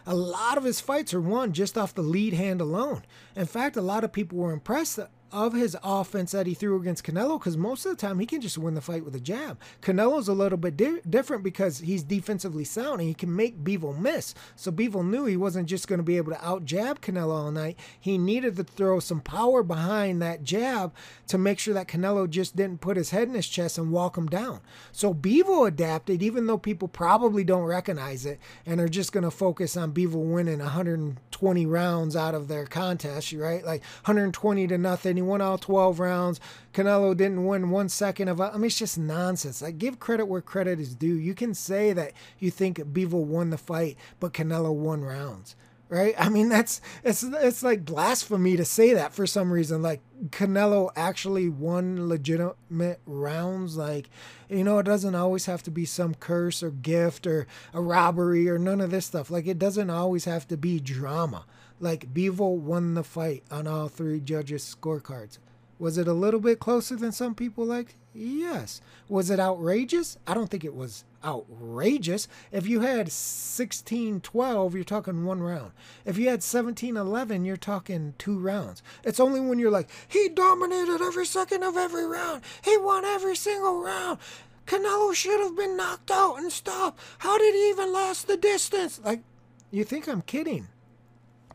A 0.06 0.14
lot 0.14 0.58
of 0.58 0.64
his 0.64 0.82
fights 0.82 1.14
are 1.14 1.20
won 1.22 1.54
just 1.54 1.78
off 1.78 1.94
the 1.94 2.02
lead 2.02 2.34
hand 2.34 2.60
alone. 2.60 3.02
In 3.34 3.46
fact, 3.46 3.78
a 3.78 3.80
lot 3.80 4.04
of 4.04 4.12
people 4.12 4.36
were 4.36 4.52
impressed 4.52 5.00
of 5.34 5.52
his 5.52 5.76
offense 5.82 6.30
that 6.30 6.46
he 6.46 6.54
threw 6.54 6.80
against 6.80 7.04
Canelo 7.04 7.40
because 7.40 7.56
most 7.56 7.84
of 7.84 7.90
the 7.90 8.00
time 8.00 8.20
he 8.20 8.26
can 8.26 8.40
just 8.40 8.56
win 8.56 8.74
the 8.74 8.80
fight 8.80 9.04
with 9.04 9.16
a 9.16 9.20
jab. 9.20 9.58
Canelo's 9.82 10.28
a 10.28 10.32
little 10.32 10.56
bit 10.56 10.76
di- 10.76 11.00
different 11.10 11.42
because 11.42 11.80
he's 11.80 12.04
defensively 12.04 12.62
sound 12.62 13.00
and 13.00 13.08
he 13.08 13.14
can 13.14 13.34
make 13.34 13.64
Bivol 13.64 13.98
miss. 13.98 14.32
So 14.54 14.70
Bivol 14.70 15.04
knew 15.04 15.24
he 15.24 15.36
wasn't 15.36 15.68
just 15.68 15.88
going 15.88 15.98
to 15.98 16.04
be 16.04 16.16
able 16.16 16.30
to 16.30 16.46
out 16.46 16.64
jab 16.64 17.00
Canelo 17.00 17.34
all 17.34 17.50
night. 17.50 17.76
He 17.98 18.16
needed 18.16 18.54
to 18.56 18.64
throw 18.64 19.00
some 19.00 19.20
power 19.20 19.64
behind 19.64 20.22
that 20.22 20.44
jab 20.44 20.94
to 21.26 21.36
make 21.36 21.58
sure 21.58 21.74
that 21.74 21.88
Canelo 21.88 22.30
just 22.30 22.54
didn't 22.54 22.80
put 22.80 22.96
his 22.96 23.10
head 23.10 23.26
in 23.26 23.34
his 23.34 23.48
chest 23.48 23.76
and 23.76 23.90
walk 23.90 24.16
him 24.16 24.28
down. 24.28 24.60
So 24.92 25.12
Bivol 25.12 25.66
adapted, 25.66 26.22
even 26.22 26.46
though 26.46 26.58
people 26.58 26.86
probably 26.86 27.42
don't 27.42 27.64
recognize 27.64 28.24
it 28.24 28.38
and 28.64 28.80
are 28.80 28.88
just 28.88 29.10
going 29.10 29.24
to 29.24 29.32
focus 29.32 29.76
on 29.76 29.92
Bivol 29.92 30.32
winning 30.32 30.60
120 30.60 31.66
rounds 31.66 32.14
out 32.14 32.36
of 32.36 32.46
their 32.46 32.66
contest, 32.66 33.32
right? 33.32 33.64
Like 33.64 33.82
120 34.04 34.68
to 34.68 34.78
nothing 34.78 35.23
won 35.26 35.40
all 35.40 35.58
12 35.58 36.00
rounds. 36.00 36.40
Canelo 36.72 37.16
didn't 37.16 37.46
win 37.46 37.70
one 37.70 37.88
second 37.88 38.28
of 38.28 38.40
it. 38.40 38.50
I 38.52 38.54
mean, 38.54 38.64
it's 38.64 38.78
just 38.78 38.98
nonsense. 38.98 39.62
Like, 39.62 39.78
give 39.78 40.00
credit 40.00 40.26
where 40.26 40.40
credit 40.40 40.80
is 40.80 40.94
due. 40.94 41.14
You 41.14 41.34
can 41.34 41.54
say 41.54 41.92
that 41.92 42.12
you 42.38 42.50
think 42.50 42.78
Bivol 42.78 43.24
won 43.24 43.50
the 43.50 43.58
fight, 43.58 43.96
but 44.20 44.32
Canelo 44.32 44.72
won 44.72 45.02
rounds 45.02 45.56
right? 45.88 46.14
I 46.18 46.28
mean, 46.28 46.48
that's 46.48 46.80
it's 47.02 47.22
it's 47.22 47.62
like 47.62 47.84
blasphemy 47.84 48.56
to 48.56 48.64
say 48.64 48.94
that 48.94 49.12
for 49.12 49.26
some 49.26 49.52
reason. 49.52 49.82
Like 49.82 50.00
Canelo 50.30 50.90
actually 50.96 51.48
won 51.48 52.08
legitimate 52.08 53.00
rounds. 53.06 53.76
Like, 53.76 54.10
you 54.48 54.64
know, 54.64 54.78
it 54.78 54.84
doesn't 54.86 55.14
always 55.14 55.46
have 55.46 55.62
to 55.64 55.70
be 55.70 55.84
some 55.84 56.14
curse 56.14 56.62
or 56.62 56.70
gift 56.70 57.26
or 57.26 57.46
a 57.72 57.80
robbery 57.80 58.48
or 58.48 58.58
none 58.58 58.80
of 58.80 58.90
this 58.90 59.06
stuff. 59.06 59.30
Like, 59.30 59.46
it 59.46 59.58
doesn't 59.58 59.90
always 59.90 60.24
have 60.24 60.48
to 60.48 60.56
be 60.56 60.80
drama. 60.80 61.44
Like 61.80 62.12
Bivol 62.14 62.58
won 62.58 62.94
the 62.94 63.04
fight 63.04 63.42
on 63.50 63.66
all 63.66 63.88
three 63.88 64.20
judges' 64.20 64.76
scorecards. 64.80 65.38
Was 65.78 65.98
it 65.98 66.06
a 66.06 66.12
little 66.12 66.40
bit 66.40 66.60
closer 66.60 66.96
than 66.96 67.12
some 67.12 67.34
people 67.34 67.64
like? 67.64 67.96
Yes. 68.14 68.80
Was 69.08 69.28
it 69.28 69.40
outrageous? 69.40 70.16
I 70.26 70.34
don't 70.34 70.48
think 70.48 70.64
it 70.64 70.74
was 70.74 71.04
outrageous. 71.24 72.28
If 72.52 72.66
you 72.68 72.80
had 72.80 73.10
16 73.10 74.20
12, 74.20 74.74
you're 74.74 74.84
talking 74.84 75.24
one 75.24 75.40
round. 75.40 75.72
If 76.04 76.16
you 76.16 76.28
had 76.28 76.42
17 76.42 76.96
11, 76.96 77.44
you're 77.44 77.56
talking 77.56 78.14
two 78.18 78.38
rounds. 78.38 78.82
It's 79.02 79.18
only 79.18 79.40
when 79.40 79.58
you're 79.58 79.70
like, 79.70 79.90
he 80.06 80.28
dominated 80.28 81.00
every 81.02 81.26
second 81.26 81.64
of 81.64 81.76
every 81.76 82.06
round, 82.06 82.42
he 82.62 82.76
won 82.76 83.04
every 83.04 83.34
single 83.34 83.82
round. 83.82 84.20
Canelo 84.66 85.12
should 85.12 85.40
have 85.40 85.56
been 85.56 85.76
knocked 85.76 86.10
out 86.10 86.36
and 86.36 86.50
stopped. 86.50 87.00
How 87.18 87.36
did 87.36 87.54
he 87.54 87.68
even 87.68 87.92
last 87.92 88.26
the 88.26 88.36
distance? 88.36 89.00
Like, 89.04 89.22
you 89.70 89.84
think 89.84 90.08
I'm 90.08 90.22
kidding? 90.22 90.68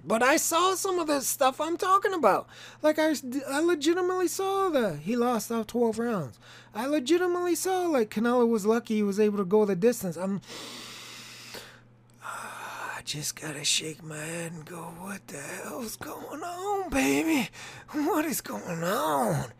But 0.05 0.23
I 0.23 0.37
saw 0.37 0.75
some 0.75 0.99
of 0.99 1.07
the 1.07 1.21
stuff 1.21 1.59
I'm 1.59 1.77
talking 1.77 2.13
about. 2.13 2.47
Like 2.81 2.97
I, 2.99 3.13
I 3.49 3.59
legitimately 3.59 4.27
saw 4.27 4.69
that 4.69 4.99
he 4.99 5.15
lost 5.15 5.51
out 5.51 5.67
12 5.67 5.99
rounds. 5.99 6.39
I 6.73 6.85
legitimately 6.85 7.55
saw 7.55 7.87
like 7.87 8.09
Canelo 8.09 8.47
was 8.47 8.65
lucky 8.65 8.95
he 8.95 9.03
was 9.03 9.19
able 9.19 9.37
to 9.37 9.45
go 9.45 9.65
the 9.65 9.75
distance. 9.75 10.15
I'm. 10.17 10.41
I 12.23 13.01
just 13.03 13.39
gotta 13.39 13.63
shake 13.63 14.03
my 14.03 14.17
head 14.17 14.51
and 14.51 14.65
go, 14.65 14.81
what 14.99 15.27
the 15.27 15.37
hell's 15.37 15.95
going 15.97 16.41
on, 16.41 16.89
baby? 16.89 17.49
What 17.91 18.25
is 18.25 18.41
going 18.41 18.83
on? 18.83 19.51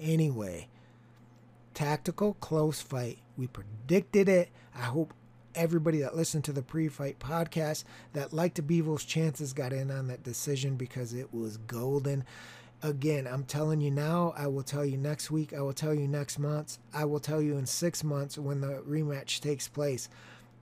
Anyway, 0.00 0.68
tactical 1.72 2.34
close 2.34 2.80
fight. 2.80 3.18
We 3.36 3.46
predicted 3.46 4.28
it. 4.28 4.48
I 4.74 4.82
hope 4.82 5.14
everybody 5.54 5.98
that 6.00 6.16
listened 6.16 6.44
to 6.44 6.52
the 6.52 6.62
pre-fight 6.62 7.18
podcast 7.18 7.84
that 8.12 8.32
liked 8.32 8.64
Bivol's 8.66 9.04
chances 9.04 9.52
got 9.52 9.72
in 9.72 9.90
on 9.90 10.08
that 10.08 10.22
decision 10.22 10.76
because 10.76 11.14
it 11.14 11.32
was 11.32 11.56
golden. 11.56 12.24
Again, 12.82 13.26
I'm 13.26 13.44
telling 13.44 13.80
you 13.80 13.90
now, 13.90 14.34
I 14.36 14.46
will 14.46 14.62
tell 14.62 14.84
you 14.84 14.96
next 14.96 15.30
week, 15.30 15.54
I 15.54 15.60
will 15.60 15.72
tell 15.72 15.94
you 15.94 16.06
next 16.06 16.38
month, 16.38 16.78
I 16.92 17.04
will 17.06 17.20
tell 17.20 17.40
you 17.40 17.56
in 17.56 17.66
six 17.66 18.04
months 18.04 18.36
when 18.36 18.60
the 18.60 18.82
rematch 18.88 19.40
takes 19.40 19.68
place. 19.68 20.08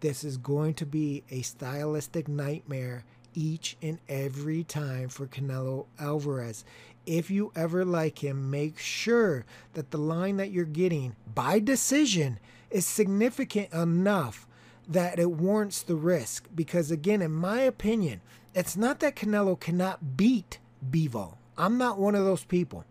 This 0.01 0.25
is 0.25 0.37
going 0.37 0.75
to 0.75 0.87
be 0.87 1.25
a 1.31 1.43
stylistic 1.43 2.29
nightmare 2.29 3.05
each 3.35 3.77
and 3.83 3.99
every 4.09 4.65
time 4.65 5.09
for 5.09 5.27
Canelo 5.27 5.87
Alvarez. 5.99 6.65
If 7.07 7.31
you 7.31 7.51
ever 7.57 7.85
like 7.85 8.23
him, 8.23 8.51
make 8.51 8.79
sure 8.79 9.45
that 9.75 9.91
the 9.91 9.99
line 9.99 10.37
that 10.37 10.53
you're 10.53 10.65
getting 10.65 11.17
by 11.35 11.59
decision 11.59 12.39
is 12.71 12.87
significant 12.87 13.73
enough 13.73 14.47
that 14.89 15.19
it 15.19 15.31
warrants 15.31 15.83
the 15.83 15.97
risk. 15.97 16.49
Because, 16.55 16.91
again, 16.91 17.23
in 17.23 17.33
my 17.33 17.61
opinion, 17.61 18.21
it's 18.55 18.77
not 18.77 19.01
that 19.01 19.17
Canelo 19.17 19.59
cannot 19.59 20.17
beat 20.17 20.59
Bivol. 20.91 21.37
I'm 21.57 21.79
not 21.79 21.99
one 21.99 22.15
of 22.15 22.25
those 22.25 22.45
people. 22.45 22.85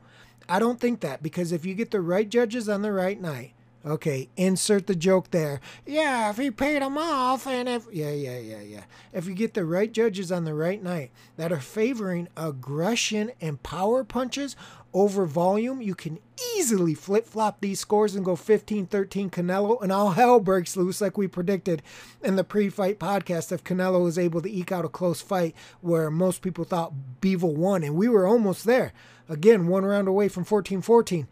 I 0.47 0.59
don't 0.59 0.79
think 0.79 1.01
that 1.01 1.23
because 1.23 1.51
if 1.51 1.65
you 1.65 1.73
get 1.75 1.91
the 1.91 2.01
right 2.01 2.27
judges 2.27 2.67
on 2.67 2.81
the 2.81 2.91
right 2.91 3.19
night, 3.19 3.53
Okay, 3.83 4.29
insert 4.37 4.85
the 4.85 4.95
joke 4.95 5.31
there. 5.31 5.59
Yeah, 5.87 6.29
if 6.29 6.37
he 6.37 6.51
paid 6.51 6.83
him 6.83 6.99
off, 6.99 7.47
and 7.47 7.67
if. 7.67 7.87
Yeah, 7.91 8.11
yeah, 8.11 8.37
yeah, 8.37 8.61
yeah. 8.61 8.83
If 9.11 9.25
you 9.25 9.33
get 9.33 9.55
the 9.55 9.65
right 9.65 9.91
judges 9.91 10.31
on 10.31 10.45
the 10.45 10.53
right 10.53 10.81
night 10.81 11.09
that 11.37 11.51
are 11.51 11.59
favoring 11.59 12.27
aggression 12.37 13.31
and 13.41 13.61
power 13.63 14.03
punches 14.03 14.55
over 14.93 15.25
volume, 15.25 15.81
you 15.81 15.95
can 15.95 16.19
easily 16.55 16.93
flip 16.93 17.25
flop 17.25 17.59
these 17.59 17.79
scores 17.79 18.13
and 18.13 18.23
go 18.23 18.35
15 18.35 18.85
13 18.85 19.31
Canelo, 19.31 19.81
and 19.81 19.91
all 19.91 20.11
hell 20.11 20.39
breaks 20.39 20.77
loose 20.77 21.01
like 21.01 21.17
we 21.17 21.27
predicted 21.27 21.81
in 22.23 22.35
the 22.35 22.43
pre 22.43 22.69
fight 22.69 22.99
podcast 22.99 23.51
if 23.51 23.63
Canelo 23.63 24.03
was 24.03 24.19
able 24.19 24.43
to 24.43 24.51
eke 24.51 24.71
out 24.71 24.85
a 24.85 24.89
close 24.89 25.21
fight 25.21 25.55
where 25.81 26.11
most 26.11 26.43
people 26.43 26.65
thought 26.65 26.93
Bivol 27.19 27.55
won, 27.55 27.83
and 27.83 27.95
we 27.95 28.07
were 28.07 28.27
almost 28.27 28.65
there. 28.65 28.93
Again, 29.27 29.67
one 29.67 29.85
round 29.85 30.07
away 30.07 30.27
from 30.27 30.43
14 30.43 30.83
14. 30.83 31.27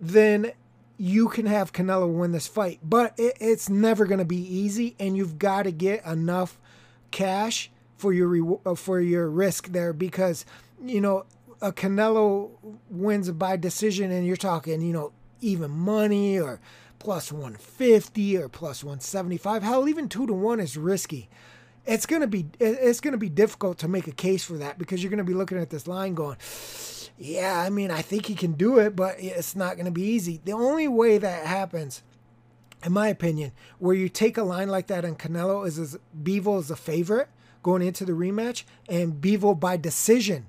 Then 0.00 0.52
you 1.00 1.30
can 1.30 1.46
have 1.46 1.72
Canelo 1.72 2.12
win 2.12 2.32
this 2.32 2.46
fight, 2.46 2.78
but 2.82 3.14
it, 3.16 3.34
it's 3.40 3.70
never 3.70 4.04
going 4.04 4.18
to 4.18 4.24
be 4.26 4.36
easy, 4.36 4.94
and 5.00 5.16
you've 5.16 5.38
got 5.38 5.62
to 5.62 5.72
get 5.72 6.04
enough 6.04 6.58
cash 7.10 7.70
for 7.96 8.12
your 8.12 8.60
uh, 8.66 8.74
for 8.74 9.00
your 9.00 9.30
risk 9.30 9.68
there 9.68 9.94
because 9.94 10.44
you 10.84 11.00
know 11.00 11.24
a 11.62 11.72
Canelo 11.72 12.50
wins 12.90 13.30
by 13.30 13.56
decision, 13.56 14.10
and 14.10 14.26
you're 14.26 14.36
talking 14.36 14.82
you 14.82 14.92
know 14.92 15.12
even 15.40 15.70
money 15.70 16.38
or 16.38 16.60
plus 16.98 17.32
150 17.32 18.36
or 18.36 18.50
plus 18.50 18.84
175. 18.84 19.62
Hell, 19.62 19.88
even 19.88 20.06
two 20.06 20.26
to 20.26 20.34
one 20.34 20.60
is 20.60 20.76
risky. 20.76 21.30
It's 21.86 22.04
gonna 22.04 22.26
be 22.26 22.44
it's 22.60 23.00
gonna 23.00 23.16
be 23.16 23.30
difficult 23.30 23.78
to 23.78 23.88
make 23.88 24.06
a 24.06 24.12
case 24.12 24.44
for 24.44 24.58
that 24.58 24.76
because 24.76 25.02
you're 25.02 25.10
gonna 25.10 25.24
be 25.24 25.32
looking 25.32 25.56
at 25.56 25.70
this 25.70 25.88
line 25.88 26.12
going 26.12 26.36
yeah, 27.20 27.60
I 27.60 27.68
mean, 27.68 27.90
I 27.90 28.00
think 28.00 28.26
he 28.26 28.34
can 28.34 28.52
do 28.52 28.78
it, 28.78 28.96
but 28.96 29.16
it's 29.18 29.54
not 29.54 29.74
going 29.74 29.84
to 29.84 29.90
be 29.92 30.02
easy. 30.02 30.40
The 30.42 30.52
only 30.52 30.88
way 30.88 31.18
that 31.18 31.44
happens, 31.44 32.02
in 32.82 32.92
my 32.92 33.08
opinion, 33.08 33.52
where 33.78 33.94
you 33.94 34.08
take 34.08 34.38
a 34.38 34.42
line 34.42 34.70
like 34.70 34.86
that 34.86 35.04
and 35.04 35.18
Canelo 35.18 35.66
is, 35.66 35.78
is 35.78 35.98
Bivol 36.18 36.60
is 36.60 36.70
a 36.70 36.76
favorite 36.76 37.28
going 37.62 37.82
into 37.82 38.06
the 38.06 38.12
rematch, 38.12 38.64
and 38.88 39.20
Bivol 39.20 39.60
by 39.60 39.76
decision 39.76 40.46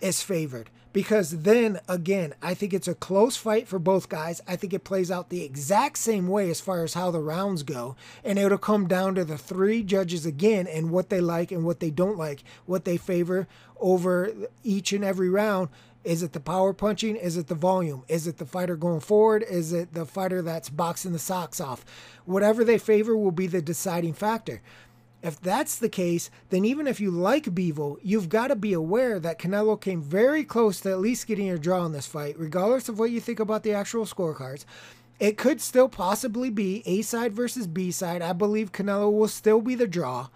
is 0.00 0.22
favored. 0.22 0.70
Because 0.94 1.42
then 1.42 1.80
again, 1.86 2.32
I 2.40 2.54
think 2.54 2.72
it's 2.72 2.88
a 2.88 2.94
close 2.94 3.36
fight 3.36 3.68
for 3.68 3.78
both 3.78 4.08
guys. 4.08 4.40
I 4.48 4.56
think 4.56 4.72
it 4.72 4.82
plays 4.82 5.10
out 5.10 5.28
the 5.28 5.44
exact 5.44 5.98
same 5.98 6.26
way 6.26 6.48
as 6.48 6.62
far 6.62 6.82
as 6.84 6.94
how 6.94 7.10
the 7.10 7.20
rounds 7.20 7.62
go. 7.62 7.96
And 8.24 8.38
it'll 8.38 8.56
come 8.56 8.88
down 8.88 9.14
to 9.16 9.24
the 9.26 9.36
three 9.36 9.82
judges 9.82 10.24
again 10.24 10.66
and 10.66 10.90
what 10.90 11.10
they 11.10 11.20
like 11.20 11.52
and 11.52 11.66
what 11.66 11.80
they 11.80 11.90
don't 11.90 12.16
like, 12.16 12.42
what 12.64 12.86
they 12.86 12.96
favor 12.96 13.46
over 13.78 14.32
each 14.64 14.94
and 14.94 15.04
every 15.04 15.28
round. 15.28 15.68
Is 16.06 16.22
it 16.22 16.32
the 16.32 16.40
power 16.40 16.72
punching? 16.72 17.16
Is 17.16 17.36
it 17.36 17.48
the 17.48 17.56
volume? 17.56 18.04
Is 18.06 18.28
it 18.28 18.38
the 18.38 18.46
fighter 18.46 18.76
going 18.76 19.00
forward? 19.00 19.42
Is 19.42 19.72
it 19.72 19.92
the 19.92 20.06
fighter 20.06 20.40
that's 20.40 20.70
boxing 20.70 21.12
the 21.12 21.18
socks 21.18 21.60
off? 21.60 21.84
Whatever 22.26 22.62
they 22.62 22.78
favor 22.78 23.16
will 23.16 23.32
be 23.32 23.48
the 23.48 23.60
deciding 23.60 24.12
factor. 24.12 24.62
If 25.20 25.40
that's 25.40 25.76
the 25.76 25.88
case, 25.88 26.30
then 26.50 26.64
even 26.64 26.86
if 26.86 27.00
you 27.00 27.10
like 27.10 27.46
Bivol, 27.46 27.96
you've 28.04 28.28
got 28.28 28.48
to 28.48 28.54
be 28.54 28.72
aware 28.72 29.18
that 29.18 29.40
Canelo 29.40 29.80
came 29.80 30.00
very 30.00 30.44
close 30.44 30.80
to 30.82 30.92
at 30.92 31.00
least 31.00 31.26
getting 31.26 31.50
a 31.50 31.58
draw 31.58 31.84
in 31.84 31.90
this 31.90 32.06
fight, 32.06 32.38
regardless 32.38 32.88
of 32.88 33.00
what 33.00 33.10
you 33.10 33.18
think 33.20 33.40
about 33.40 33.64
the 33.64 33.72
actual 33.72 34.04
scorecards. 34.04 34.64
It 35.18 35.36
could 35.36 35.60
still 35.60 35.88
possibly 35.88 36.50
be 36.50 36.84
A 36.86 37.02
side 37.02 37.32
versus 37.32 37.66
B 37.66 37.90
side. 37.90 38.22
I 38.22 38.32
believe 38.32 38.70
Canelo 38.70 39.12
will 39.12 39.26
still 39.26 39.60
be 39.60 39.74
the 39.74 39.88
draw. 39.88 40.28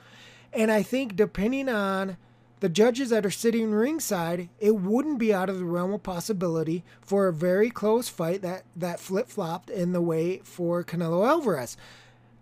And 0.52 0.72
I 0.72 0.82
think 0.82 1.14
depending 1.14 1.68
on 1.68 2.16
the 2.60 2.68
judges 2.68 3.10
that 3.10 3.24
are 3.24 3.30
sitting 3.30 3.72
ringside, 3.72 4.50
it 4.58 4.76
wouldn't 4.76 5.18
be 5.18 5.32
out 5.32 5.48
of 5.48 5.58
the 5.58 5.64
realm 5.64 5.92
of 5.92 6.02
possibility 6.02 6.84
for 7.00 7.26
a 7.26 7.32
very 7.32 7.70
close 7.70 8.08
fight 8.08 8.42
that, 8.42 8.64
that 8.76 9.00
flip 9.00 9.28
flopped 9.28 9.70
in 9.70 9.92
the 9.92 10.02
way 10.02 10.38
for 10.44 10.84
Canelo 10.84 11.26
Alvarez. 11.26 11.76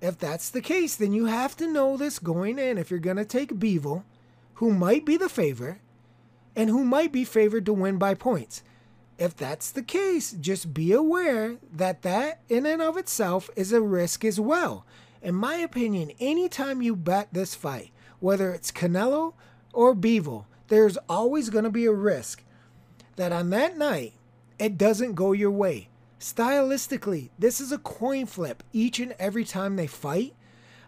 If 0.00 0.18
that's 0.18 0.50
the 0.50 0.60
case, 0.60 0.96
then 0.96 1.12
you 1.12 1.26
have 1.26 1.56
to 1.56 1.66
know 1.66 1.96
this 1.96 2.18
going 2.18 2.58
in 2.58 2.78
if 2.78 2.90
you're 2.90 3.00
going 3.00 3.16
to 3.16 3.24
take 3.24 3.54
Bivol, 3.54 4.02
who 4.54 4.72
might 4.72 5.06
be 5.06 5.16
the 5.16 5.28
favorite, 5.28 5.78
and 6.56 6.68
who 6.68 6.84
might 6.84 7.12
be 7.12 7.24
favored 7.24 7.64
to 7.66 7.72
win 7.72 7.96
by 7.96 8.14
points. 8.14 8.62
If 9.18 9.36
that's 9.36 9.70
the 9.70 9.82
case, 9.82 10.32
just 10.32 10.74
be 10.74 10.92
aware 10.92 11.56
that 11.72 12.02
that 12.02 12.40
in 12.48 12.66
and 12.66 12.82
of 12.82 12.96
itself 12.96 13.50
is 13.54 13.72
a 13.72 13.80
risk 13.80 14.24
as 14.24 14.38
well. 14.38 14.84
In 15.22 15.34
my 15.34 15.56
opinion, 15.56 16.12
anytime 16.20 16.82
you 16.82 16.94
bet 16.94 17.28
this 17.32 17.54
fight, 17.54 17.90
whether 18.20 18.52
it's 18.52 18.72
Canelo 18.72 19.34
or 19.72 19.94
Bivol, 19.94 20.44
there's 20.68 20.98
always 21.08 21.50
going 21.50 21.64
to 21.64 21.70
be 21.70 21.86
a 21.86 21.92
risk 21.92 22.42
that 23.16 23.32
on 23.32 23.50
that 23.50 23.76
night 23.76 24.14
it 24.58 24.78
doesn't 24.78 25.14
go 25.14 25.32
your 25.32 25.50
way. 25.50 25.88
Stylistically, 26.20 27.30
this 27.38 27.60
is 27.60 27.70
a 27.70 27.78
coin 27.78 28.26
flip 28.26 28.62
each 28.72 28.98
and 28.98 29.14
every 29.18 29.44
time 29.44 29.76
they 29.76 29.86
fight. 29.86 30.34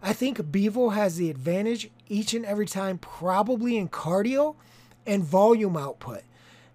I 0.03 0.13
think 0.13 0.39
Bivol 0.39 0.95
has 0.95 1.17
the 1.17 1.31
advantage 1.31 1.91
each 2.09 2.35
and 2.35 2.45
every 2.45 2.67
time, 2.67 2.99
probably 2.99 3.77
in 3.77 3.89
cardio 3.89 4.57
and 5.07 5.23
volume 5.23 5.77
output. 5.77 6.23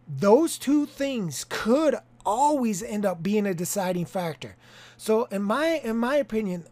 Those 0.07 0.57
two 0.57 0.85
things 0.85 1.45
could 1.49 1.95
always 2.25 2.81
end 2.81 3.05
up 3.05 3.21
being 3.21 3.45
a 3.45 3.53
deciding 3.53 4.05
factor. 4.05 4.55
So 4.97 5.25
in 5.25 5.43
my 5.43 5.81
in 5.83 5.97
my 5.97 6.15
opinion, 6.15 6.65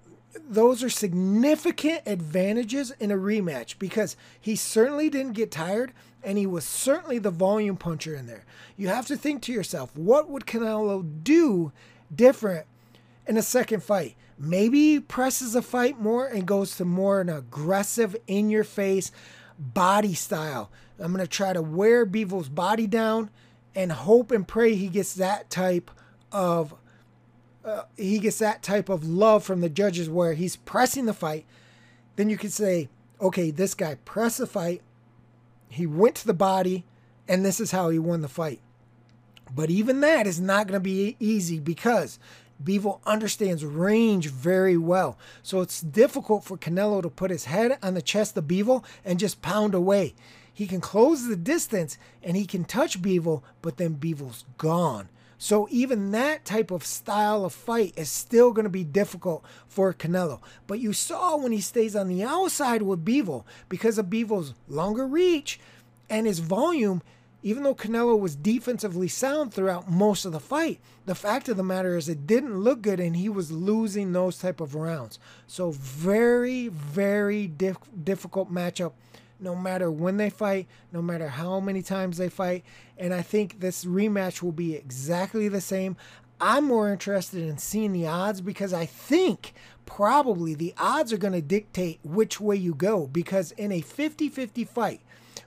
those 0.47 0.83
are 0.83 0.89
significant 0.89 2.01
advantages 2.05 2.91
in 2.99 3.11
a 3.11 3.17
rematch 3.17 3.77
because 3.79 4.15
he 4.39 4.55
certainly 4.55 5.09
didn't 5.09 5.33
get 5.33 5.51
tired 5.51 5.93
and 6.23 6.37
he 6.37 6.45
was 6.45 6.63
certainly 6.63 7.19
the 7.19 7.31
volume 7.31 7.77
puncher 7.77 8.15
in 8.15 8.27
there. 8.27 8.45
You 8.77 8.87
have 8.87 9.07
to 9.07 9.17
think 9.17 9.41
to 9.43 9.53
yourself, 9.53 9.95
what 9.95 10.29
would 10.29 10.45
Canelo 10.45 11.05
do 11.23 11.71
different 12.13 12.65
in 13.27 13.37
a 13.37 13.41
second 13.41 13.83
fight? 13.83 14.15
Maybe 14.37 14.93
he 14.93 14.99
presses 14.99 15.55
a 15.55 15.61
fight 15.61 15.99
more 15.99 16.25
and 16.25 16.47
goes 16.47 16.75
to 16.77 16.85
more 16.85 17.21
an 17.21 17.29
aggressive, 17.29 18.15
in 18.27 18.49
your 18.49 18.63
face 18.63 19.11
body 19.59 20.13
style. 20.13 20.71
I'm 20.99 21.13
going 21.13 21.23
to 21.23 21.29
try 21.29 21.53
to 21.53 21.61
wear 21.61 22.05
Bivol's 22.05 22.49
body 22.49 22.87
down 22.87 23.29
and 23.75 23.91
hope 23.91 24.31
and 24.31 24.47
pray 24.47 24.75
he 24.75 24.87
gets 24.87 25.15
that 25.15 25.49
type 25.49 25.91
of 26.31 26.73
uh, 27.65 27.83
he 27.97 28.19
gets 28.19 28.39
that 28.39 28.61
type 28.61 28.89
of 28.89 29.07
love 29.07 29.43
from 29.43 29.61
the 29.61 29.69
judges 29.69 30.09
where 30.09 30.33
he's 30.33 30.55
pressing 30.55 31.05
the 31.05 31.13
fight, 31.13 31.45
then 32.15 32.29
you 32.29 32.37
can 32.37 32.49
say, 32.49 32.89
okay, 33.21 33.51
this 33.51 33.73
guy 33.73 33.95
pressed 34.05 34.39
the 34.39 34.47
fight, 34.47 34.81
he 35.69 35.87
went 35.87 36.15
to 36.15 36.27
the 36.27 36.33
body, 36.33 36.83
and 37.27 37.43
this 37.43 37.59
is 37.59 37.71
how 37.71 37.89
he 37.89 37.97
won 37.97 38.21
the 38.21 38.27
fight. 38.27 38.59
But 39.55 39.69
even 39.69 40.01
that 40.01 40.27
is 40.27 40.39
not 40.39 40.67
going 40.67 40.79
to 40.79 40.83
be 40.83 41.15
easy 41.19 41.59
because 41.59 42.19
Bivol 42.63 42.99
understands 43.05 43.65
range 43.65 44.29
very 44.29 44.77
well. 44.77 45.17
So 45.41 45.61
it's 45.61 45.81
difficult 45.81 46.43
for 46.43 46.57
Canelo 46.57 47.01
to 47.01 47.09
put 47.09 47.31
his 47.31 47.45
head 47.45 47.77
on 47.81 47.93
the 47.93 48.01
chest 48.01 48.37
of 48.37 48.45
Bivol 48.45 48.83
and 49.03 49.19
just 49.19 49.41
pound 49.41 49.73
away. 49.73 50.13
He 50.53 50.67
can 50.67 50.81
close 50.81 51.27
the 51.27 51.35
distance 51.35 51.97
and 52.21 52.37
he 52.37 52.45
can 52.45 52.63
touch 52.63 53.01
Bivol, 53.01 53.41
but 53.61 53.77
then 53.77 53.95
Bivol's 53.95 54.45
gone. 54.57 55.09
So 55.37 55.67
even 55.71 56.11
that 56.11 56.45
type 56.45 56.71
of 56.71 56.85
style 56.85 57.45
of 57.45 57.53
fight 57.53 57.93
is 57.97 58.09
still 58.09 58.51
going 58.51 58.63
to 58.63 58.69
be 58.69 58.83
difficult 58.83 59.43
for 59.67 59.93
Canelo. 59.93 60.39
But 60.67 60.79
you 60.79 60.93
saw 60.93 61.37
when 61.37 61.51
he 61.51 61.61
stays 61.61 61.95
on 61.95 62.07
the 62.07 62.23
outside 62.23 62.81
with 62.81 63.05
Bivol, 63.05 63.43
because 63.69 63.97
of 63.97 64.07
Bivol's 64.07 64.53
longer 64.67 65.05
reach 65.05 65.59
and 66.09 66.27
his 66.27 66.39
volume, 66.39 67.01
even 67.41 67.63
though 67.63 67.75
Canelo 67.75 68.17
was 68.17 68.37
defensively 68.37 69.09
sound 69.09 69.53
throughout 69.53 69.91
most 69.91 70.23
of 70.23 70.31
the 70.31 70.39
fight, 70.39 70.79
the 71.05 71.15
fact 71.15 71.49
of 71.49 71.57
the 71.57 71.63
matter 71.63 71.97
is 71.97 72.07
it 72.07 72.25
didn't 72.25 72.59
look 72.59 72.81
good 72.81 73.01
and 73.01 73.17
he 73.17 73.27
was 73.27 73.51
losing 73.51 74.13
those 74.13 74.37
type 74.37 74.61
of 74.61 74.75
rounds. 74.75 75.19
So 75.45 75.71
very, 75.71 76.69
very 76.69 77.47
diff- 77.47 77.77
difficult 78.01 78.51
matchup 78.51 78.93
no 79.39 79.55
matter 79.55 79.91
when 79.91 80.17
they 80.17 80.29
fight, 80.29 80.67
no 80.91 81.01
matter 81.01 81.27
how 81.27 81.59
many 81.59 81.81
times 81.81 82.17
they 82.17 82.29
fight. 82.29 82.63
And 82.97 83.13
I 83.13 83.21
think 83.21 83.59
this 83.59 83.85
rematch 83.85 84.41
will 84.41 84.51
be 84.51 84.75
exactly 84.75 85.47
the 85.47 85.61
same. 85.61 85.95
I'm 86.39 86.65
more 86.65 86.91
interested 86.91 87.43
in 87.43 87.57
seeing 87.57 87.93
the 87.93 88.07
odds 88.07 88.41
because 88.41 88.73
I 88.73 88.85
think 88.85 89.53
probably 89.85 90.53
the 90.53 90.73
odds 90.77 91.13
are 91.13 91.17
going 91.17 91.33
to 91.33 91.41
dictate 91.41 91.99
which 92.03 92.39
way 92.39 92.55
you 92.55 92.73
go. 92.73 93.07
Because 93.07 93.51
in 93.51 93.71
a 93.71 93.81
50 93.81 94.29
50 94.29 94.65
fight, 94.65 95.01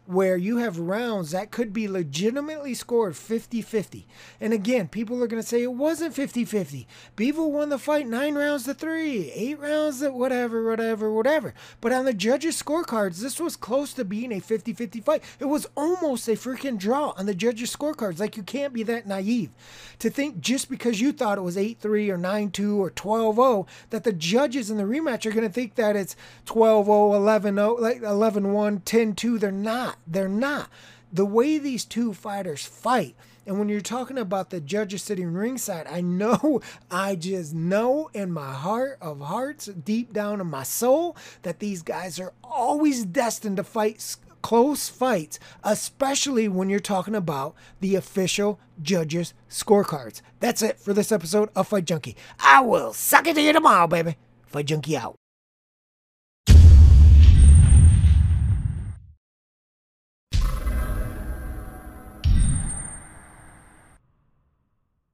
where 0.06 0.36
you 0.36 0.58
have 0.58 0.78
rounds 0.78 1.30
that 1.30 1.50
could 1.50 1.72
be 1.72 1.88
legitimately 1.88 2.74
scored 2.74 3.16
50 3.16 3.62
50. 3.62 4.06
And 4.40 4.52
again, 4.52 4.88
people 4.88 5.22
are 5.22 5.26
going 5.26 5.42
to 5.42 5.48
say 5.48 5.62
it 5.62 5.72
wasn't 5.72 6.14
50 6.14 6.44
50. 6.44 6.86
Bivol 7.16 7.50
won 7.50 7.68
the 7.68 7.78
fight 7.78 8.06
nine 8.06 8.34
rounds 8.34 8.64
to 8.64 8.74
three, 8.74 9.30
eight 9.32 9.58
rounds 9.58 10.00
to 10.00 10.10
whatever, 10.10 10.64
whatever, 10.64 11.12
whatever. 11.12 11.54
But 11.80 11.92
on 11.92 12.04
the 12.04 12.14
judges' 12.14 12.62
scorecards, 12.62 13.18
this 13.18 13.40
was 13.40 13.56
close 13.56 13.92
to 13.94 14.04
being 14.04 14.32
a 14.32 14.40
50 14.40 14.72
50 14.72 15.00
fight. 15.00 15.24
It 15.38 15.46
was 15.46 15.66
almost 15.76 16.28
a 16.28 16.32
freaking 16.32 16.78
draw 16.78 17.12
on 17.16 17.26
the 17.26 17.34
judges' 17.34 17.74
scorecards. 17.74 18.20
Like, 18.20 18.36
you 18.36 18.42
can't 18.42 18.72
be 18.72 18.82
that 18.84 19.06
naive 19.06 19.50
to 19.98 20.10
think 20.10 20.40
just 20.40 20.68
because 20.68 21.00
you 21.00 21.12
thought 21.12 21.38
it 21.38 21.42
was 21.42 21.56
8 21.56 21.78
3 21.80 22.10
or 22.10 22.16
9 22.16 22.50
2 22.50 22.82
or 22.82 22.90
12 22.90 23.34
0 23.36 23.66
that 23.90 24.04
the 24.04 24.12
judges 24.12 24.70
in 24.70 24.76
the 24.76 24.84
rematch 24.84 25.26
are 25.26 25.32
going 25.32 25.46
to 25.46 25.52
think 25.52 25.74
that 25.74 25.96
it's 25.96 26.16
12 26.46 26.86
0, 26.86 27.14
11 27.14 27.54
0, 27.56 27.76
like 27.76 28.02
11 28.02 28.52
1, 28.52 28.80
10 28.80 29.14
2. 29.14 29.38
They're 29.38 29.52
not. 29.96 30.12
They're 30.12 30.28
not. 30.28 30.70
The 31.12 31.26
way 31.26 31.58
these 31.58 31.84
two 31.84 32.12
fighters 32.12 32.66
fight 32.66 33.14
And 33.46 33.58
when 33.60 33.68
you're 33.68 33.80
talking 33.80 34.18
about 34.18 34.50
the 34.50 34.60
judges 34.60 35.02
sitting 35.02 35.32
ringside, 35.32 35.86
I 35.86 36.00
know, 36.00 36.60
I 36.90 37.14
just 37.14 37.54
know 37.54 38.10
in 38.12 38.32
my 38.32 38.52
heart 38.52 38.98
of 39.00 39.20
hearts, 39.20 39.66
deep 39.66 40.12
down 40.12 40.40
in 40.40 40.48
my 40.48 40.64
soul, 40.64 41.16
that 41.42 41.60
these 41.60 41.82
guys 41.82 42.18
are 42.18 42.32
always 42.42 43.04
destined 43.04 43.58
to 43.58 43.64
fight 43.64 44.16
close 44.42 44.88
fights, 44.88 45.38
especially 45.64 46.48
when 46.48 46.68
you're 46.70 46.80
talking 46.80 47.14
about 47.14 47.54
the 47.80 47.94
official 47.94 48.60
judges' 48.82 49.34
scorecards. 49.50 50.22
That's 50.40 50.62
it 50.62 50.78
for 50.78 50.92
this 50.92 51.12
episode 51.12 51.50
of 51.56 51.68
Fight 51.68 51.84
Junkie. 51.84 52.16
I 52.40 52.60
will 52.60 52.92
suck 52.92 53.26
it 53.26 53.34
to 53.34 53.42
you 53.42 53.52
tomorrow, 53.52 53.86
baby. 53.86 54.16
Fight 54.46 54.66
Junkie 54.66 54.96
out. 54.96 55.16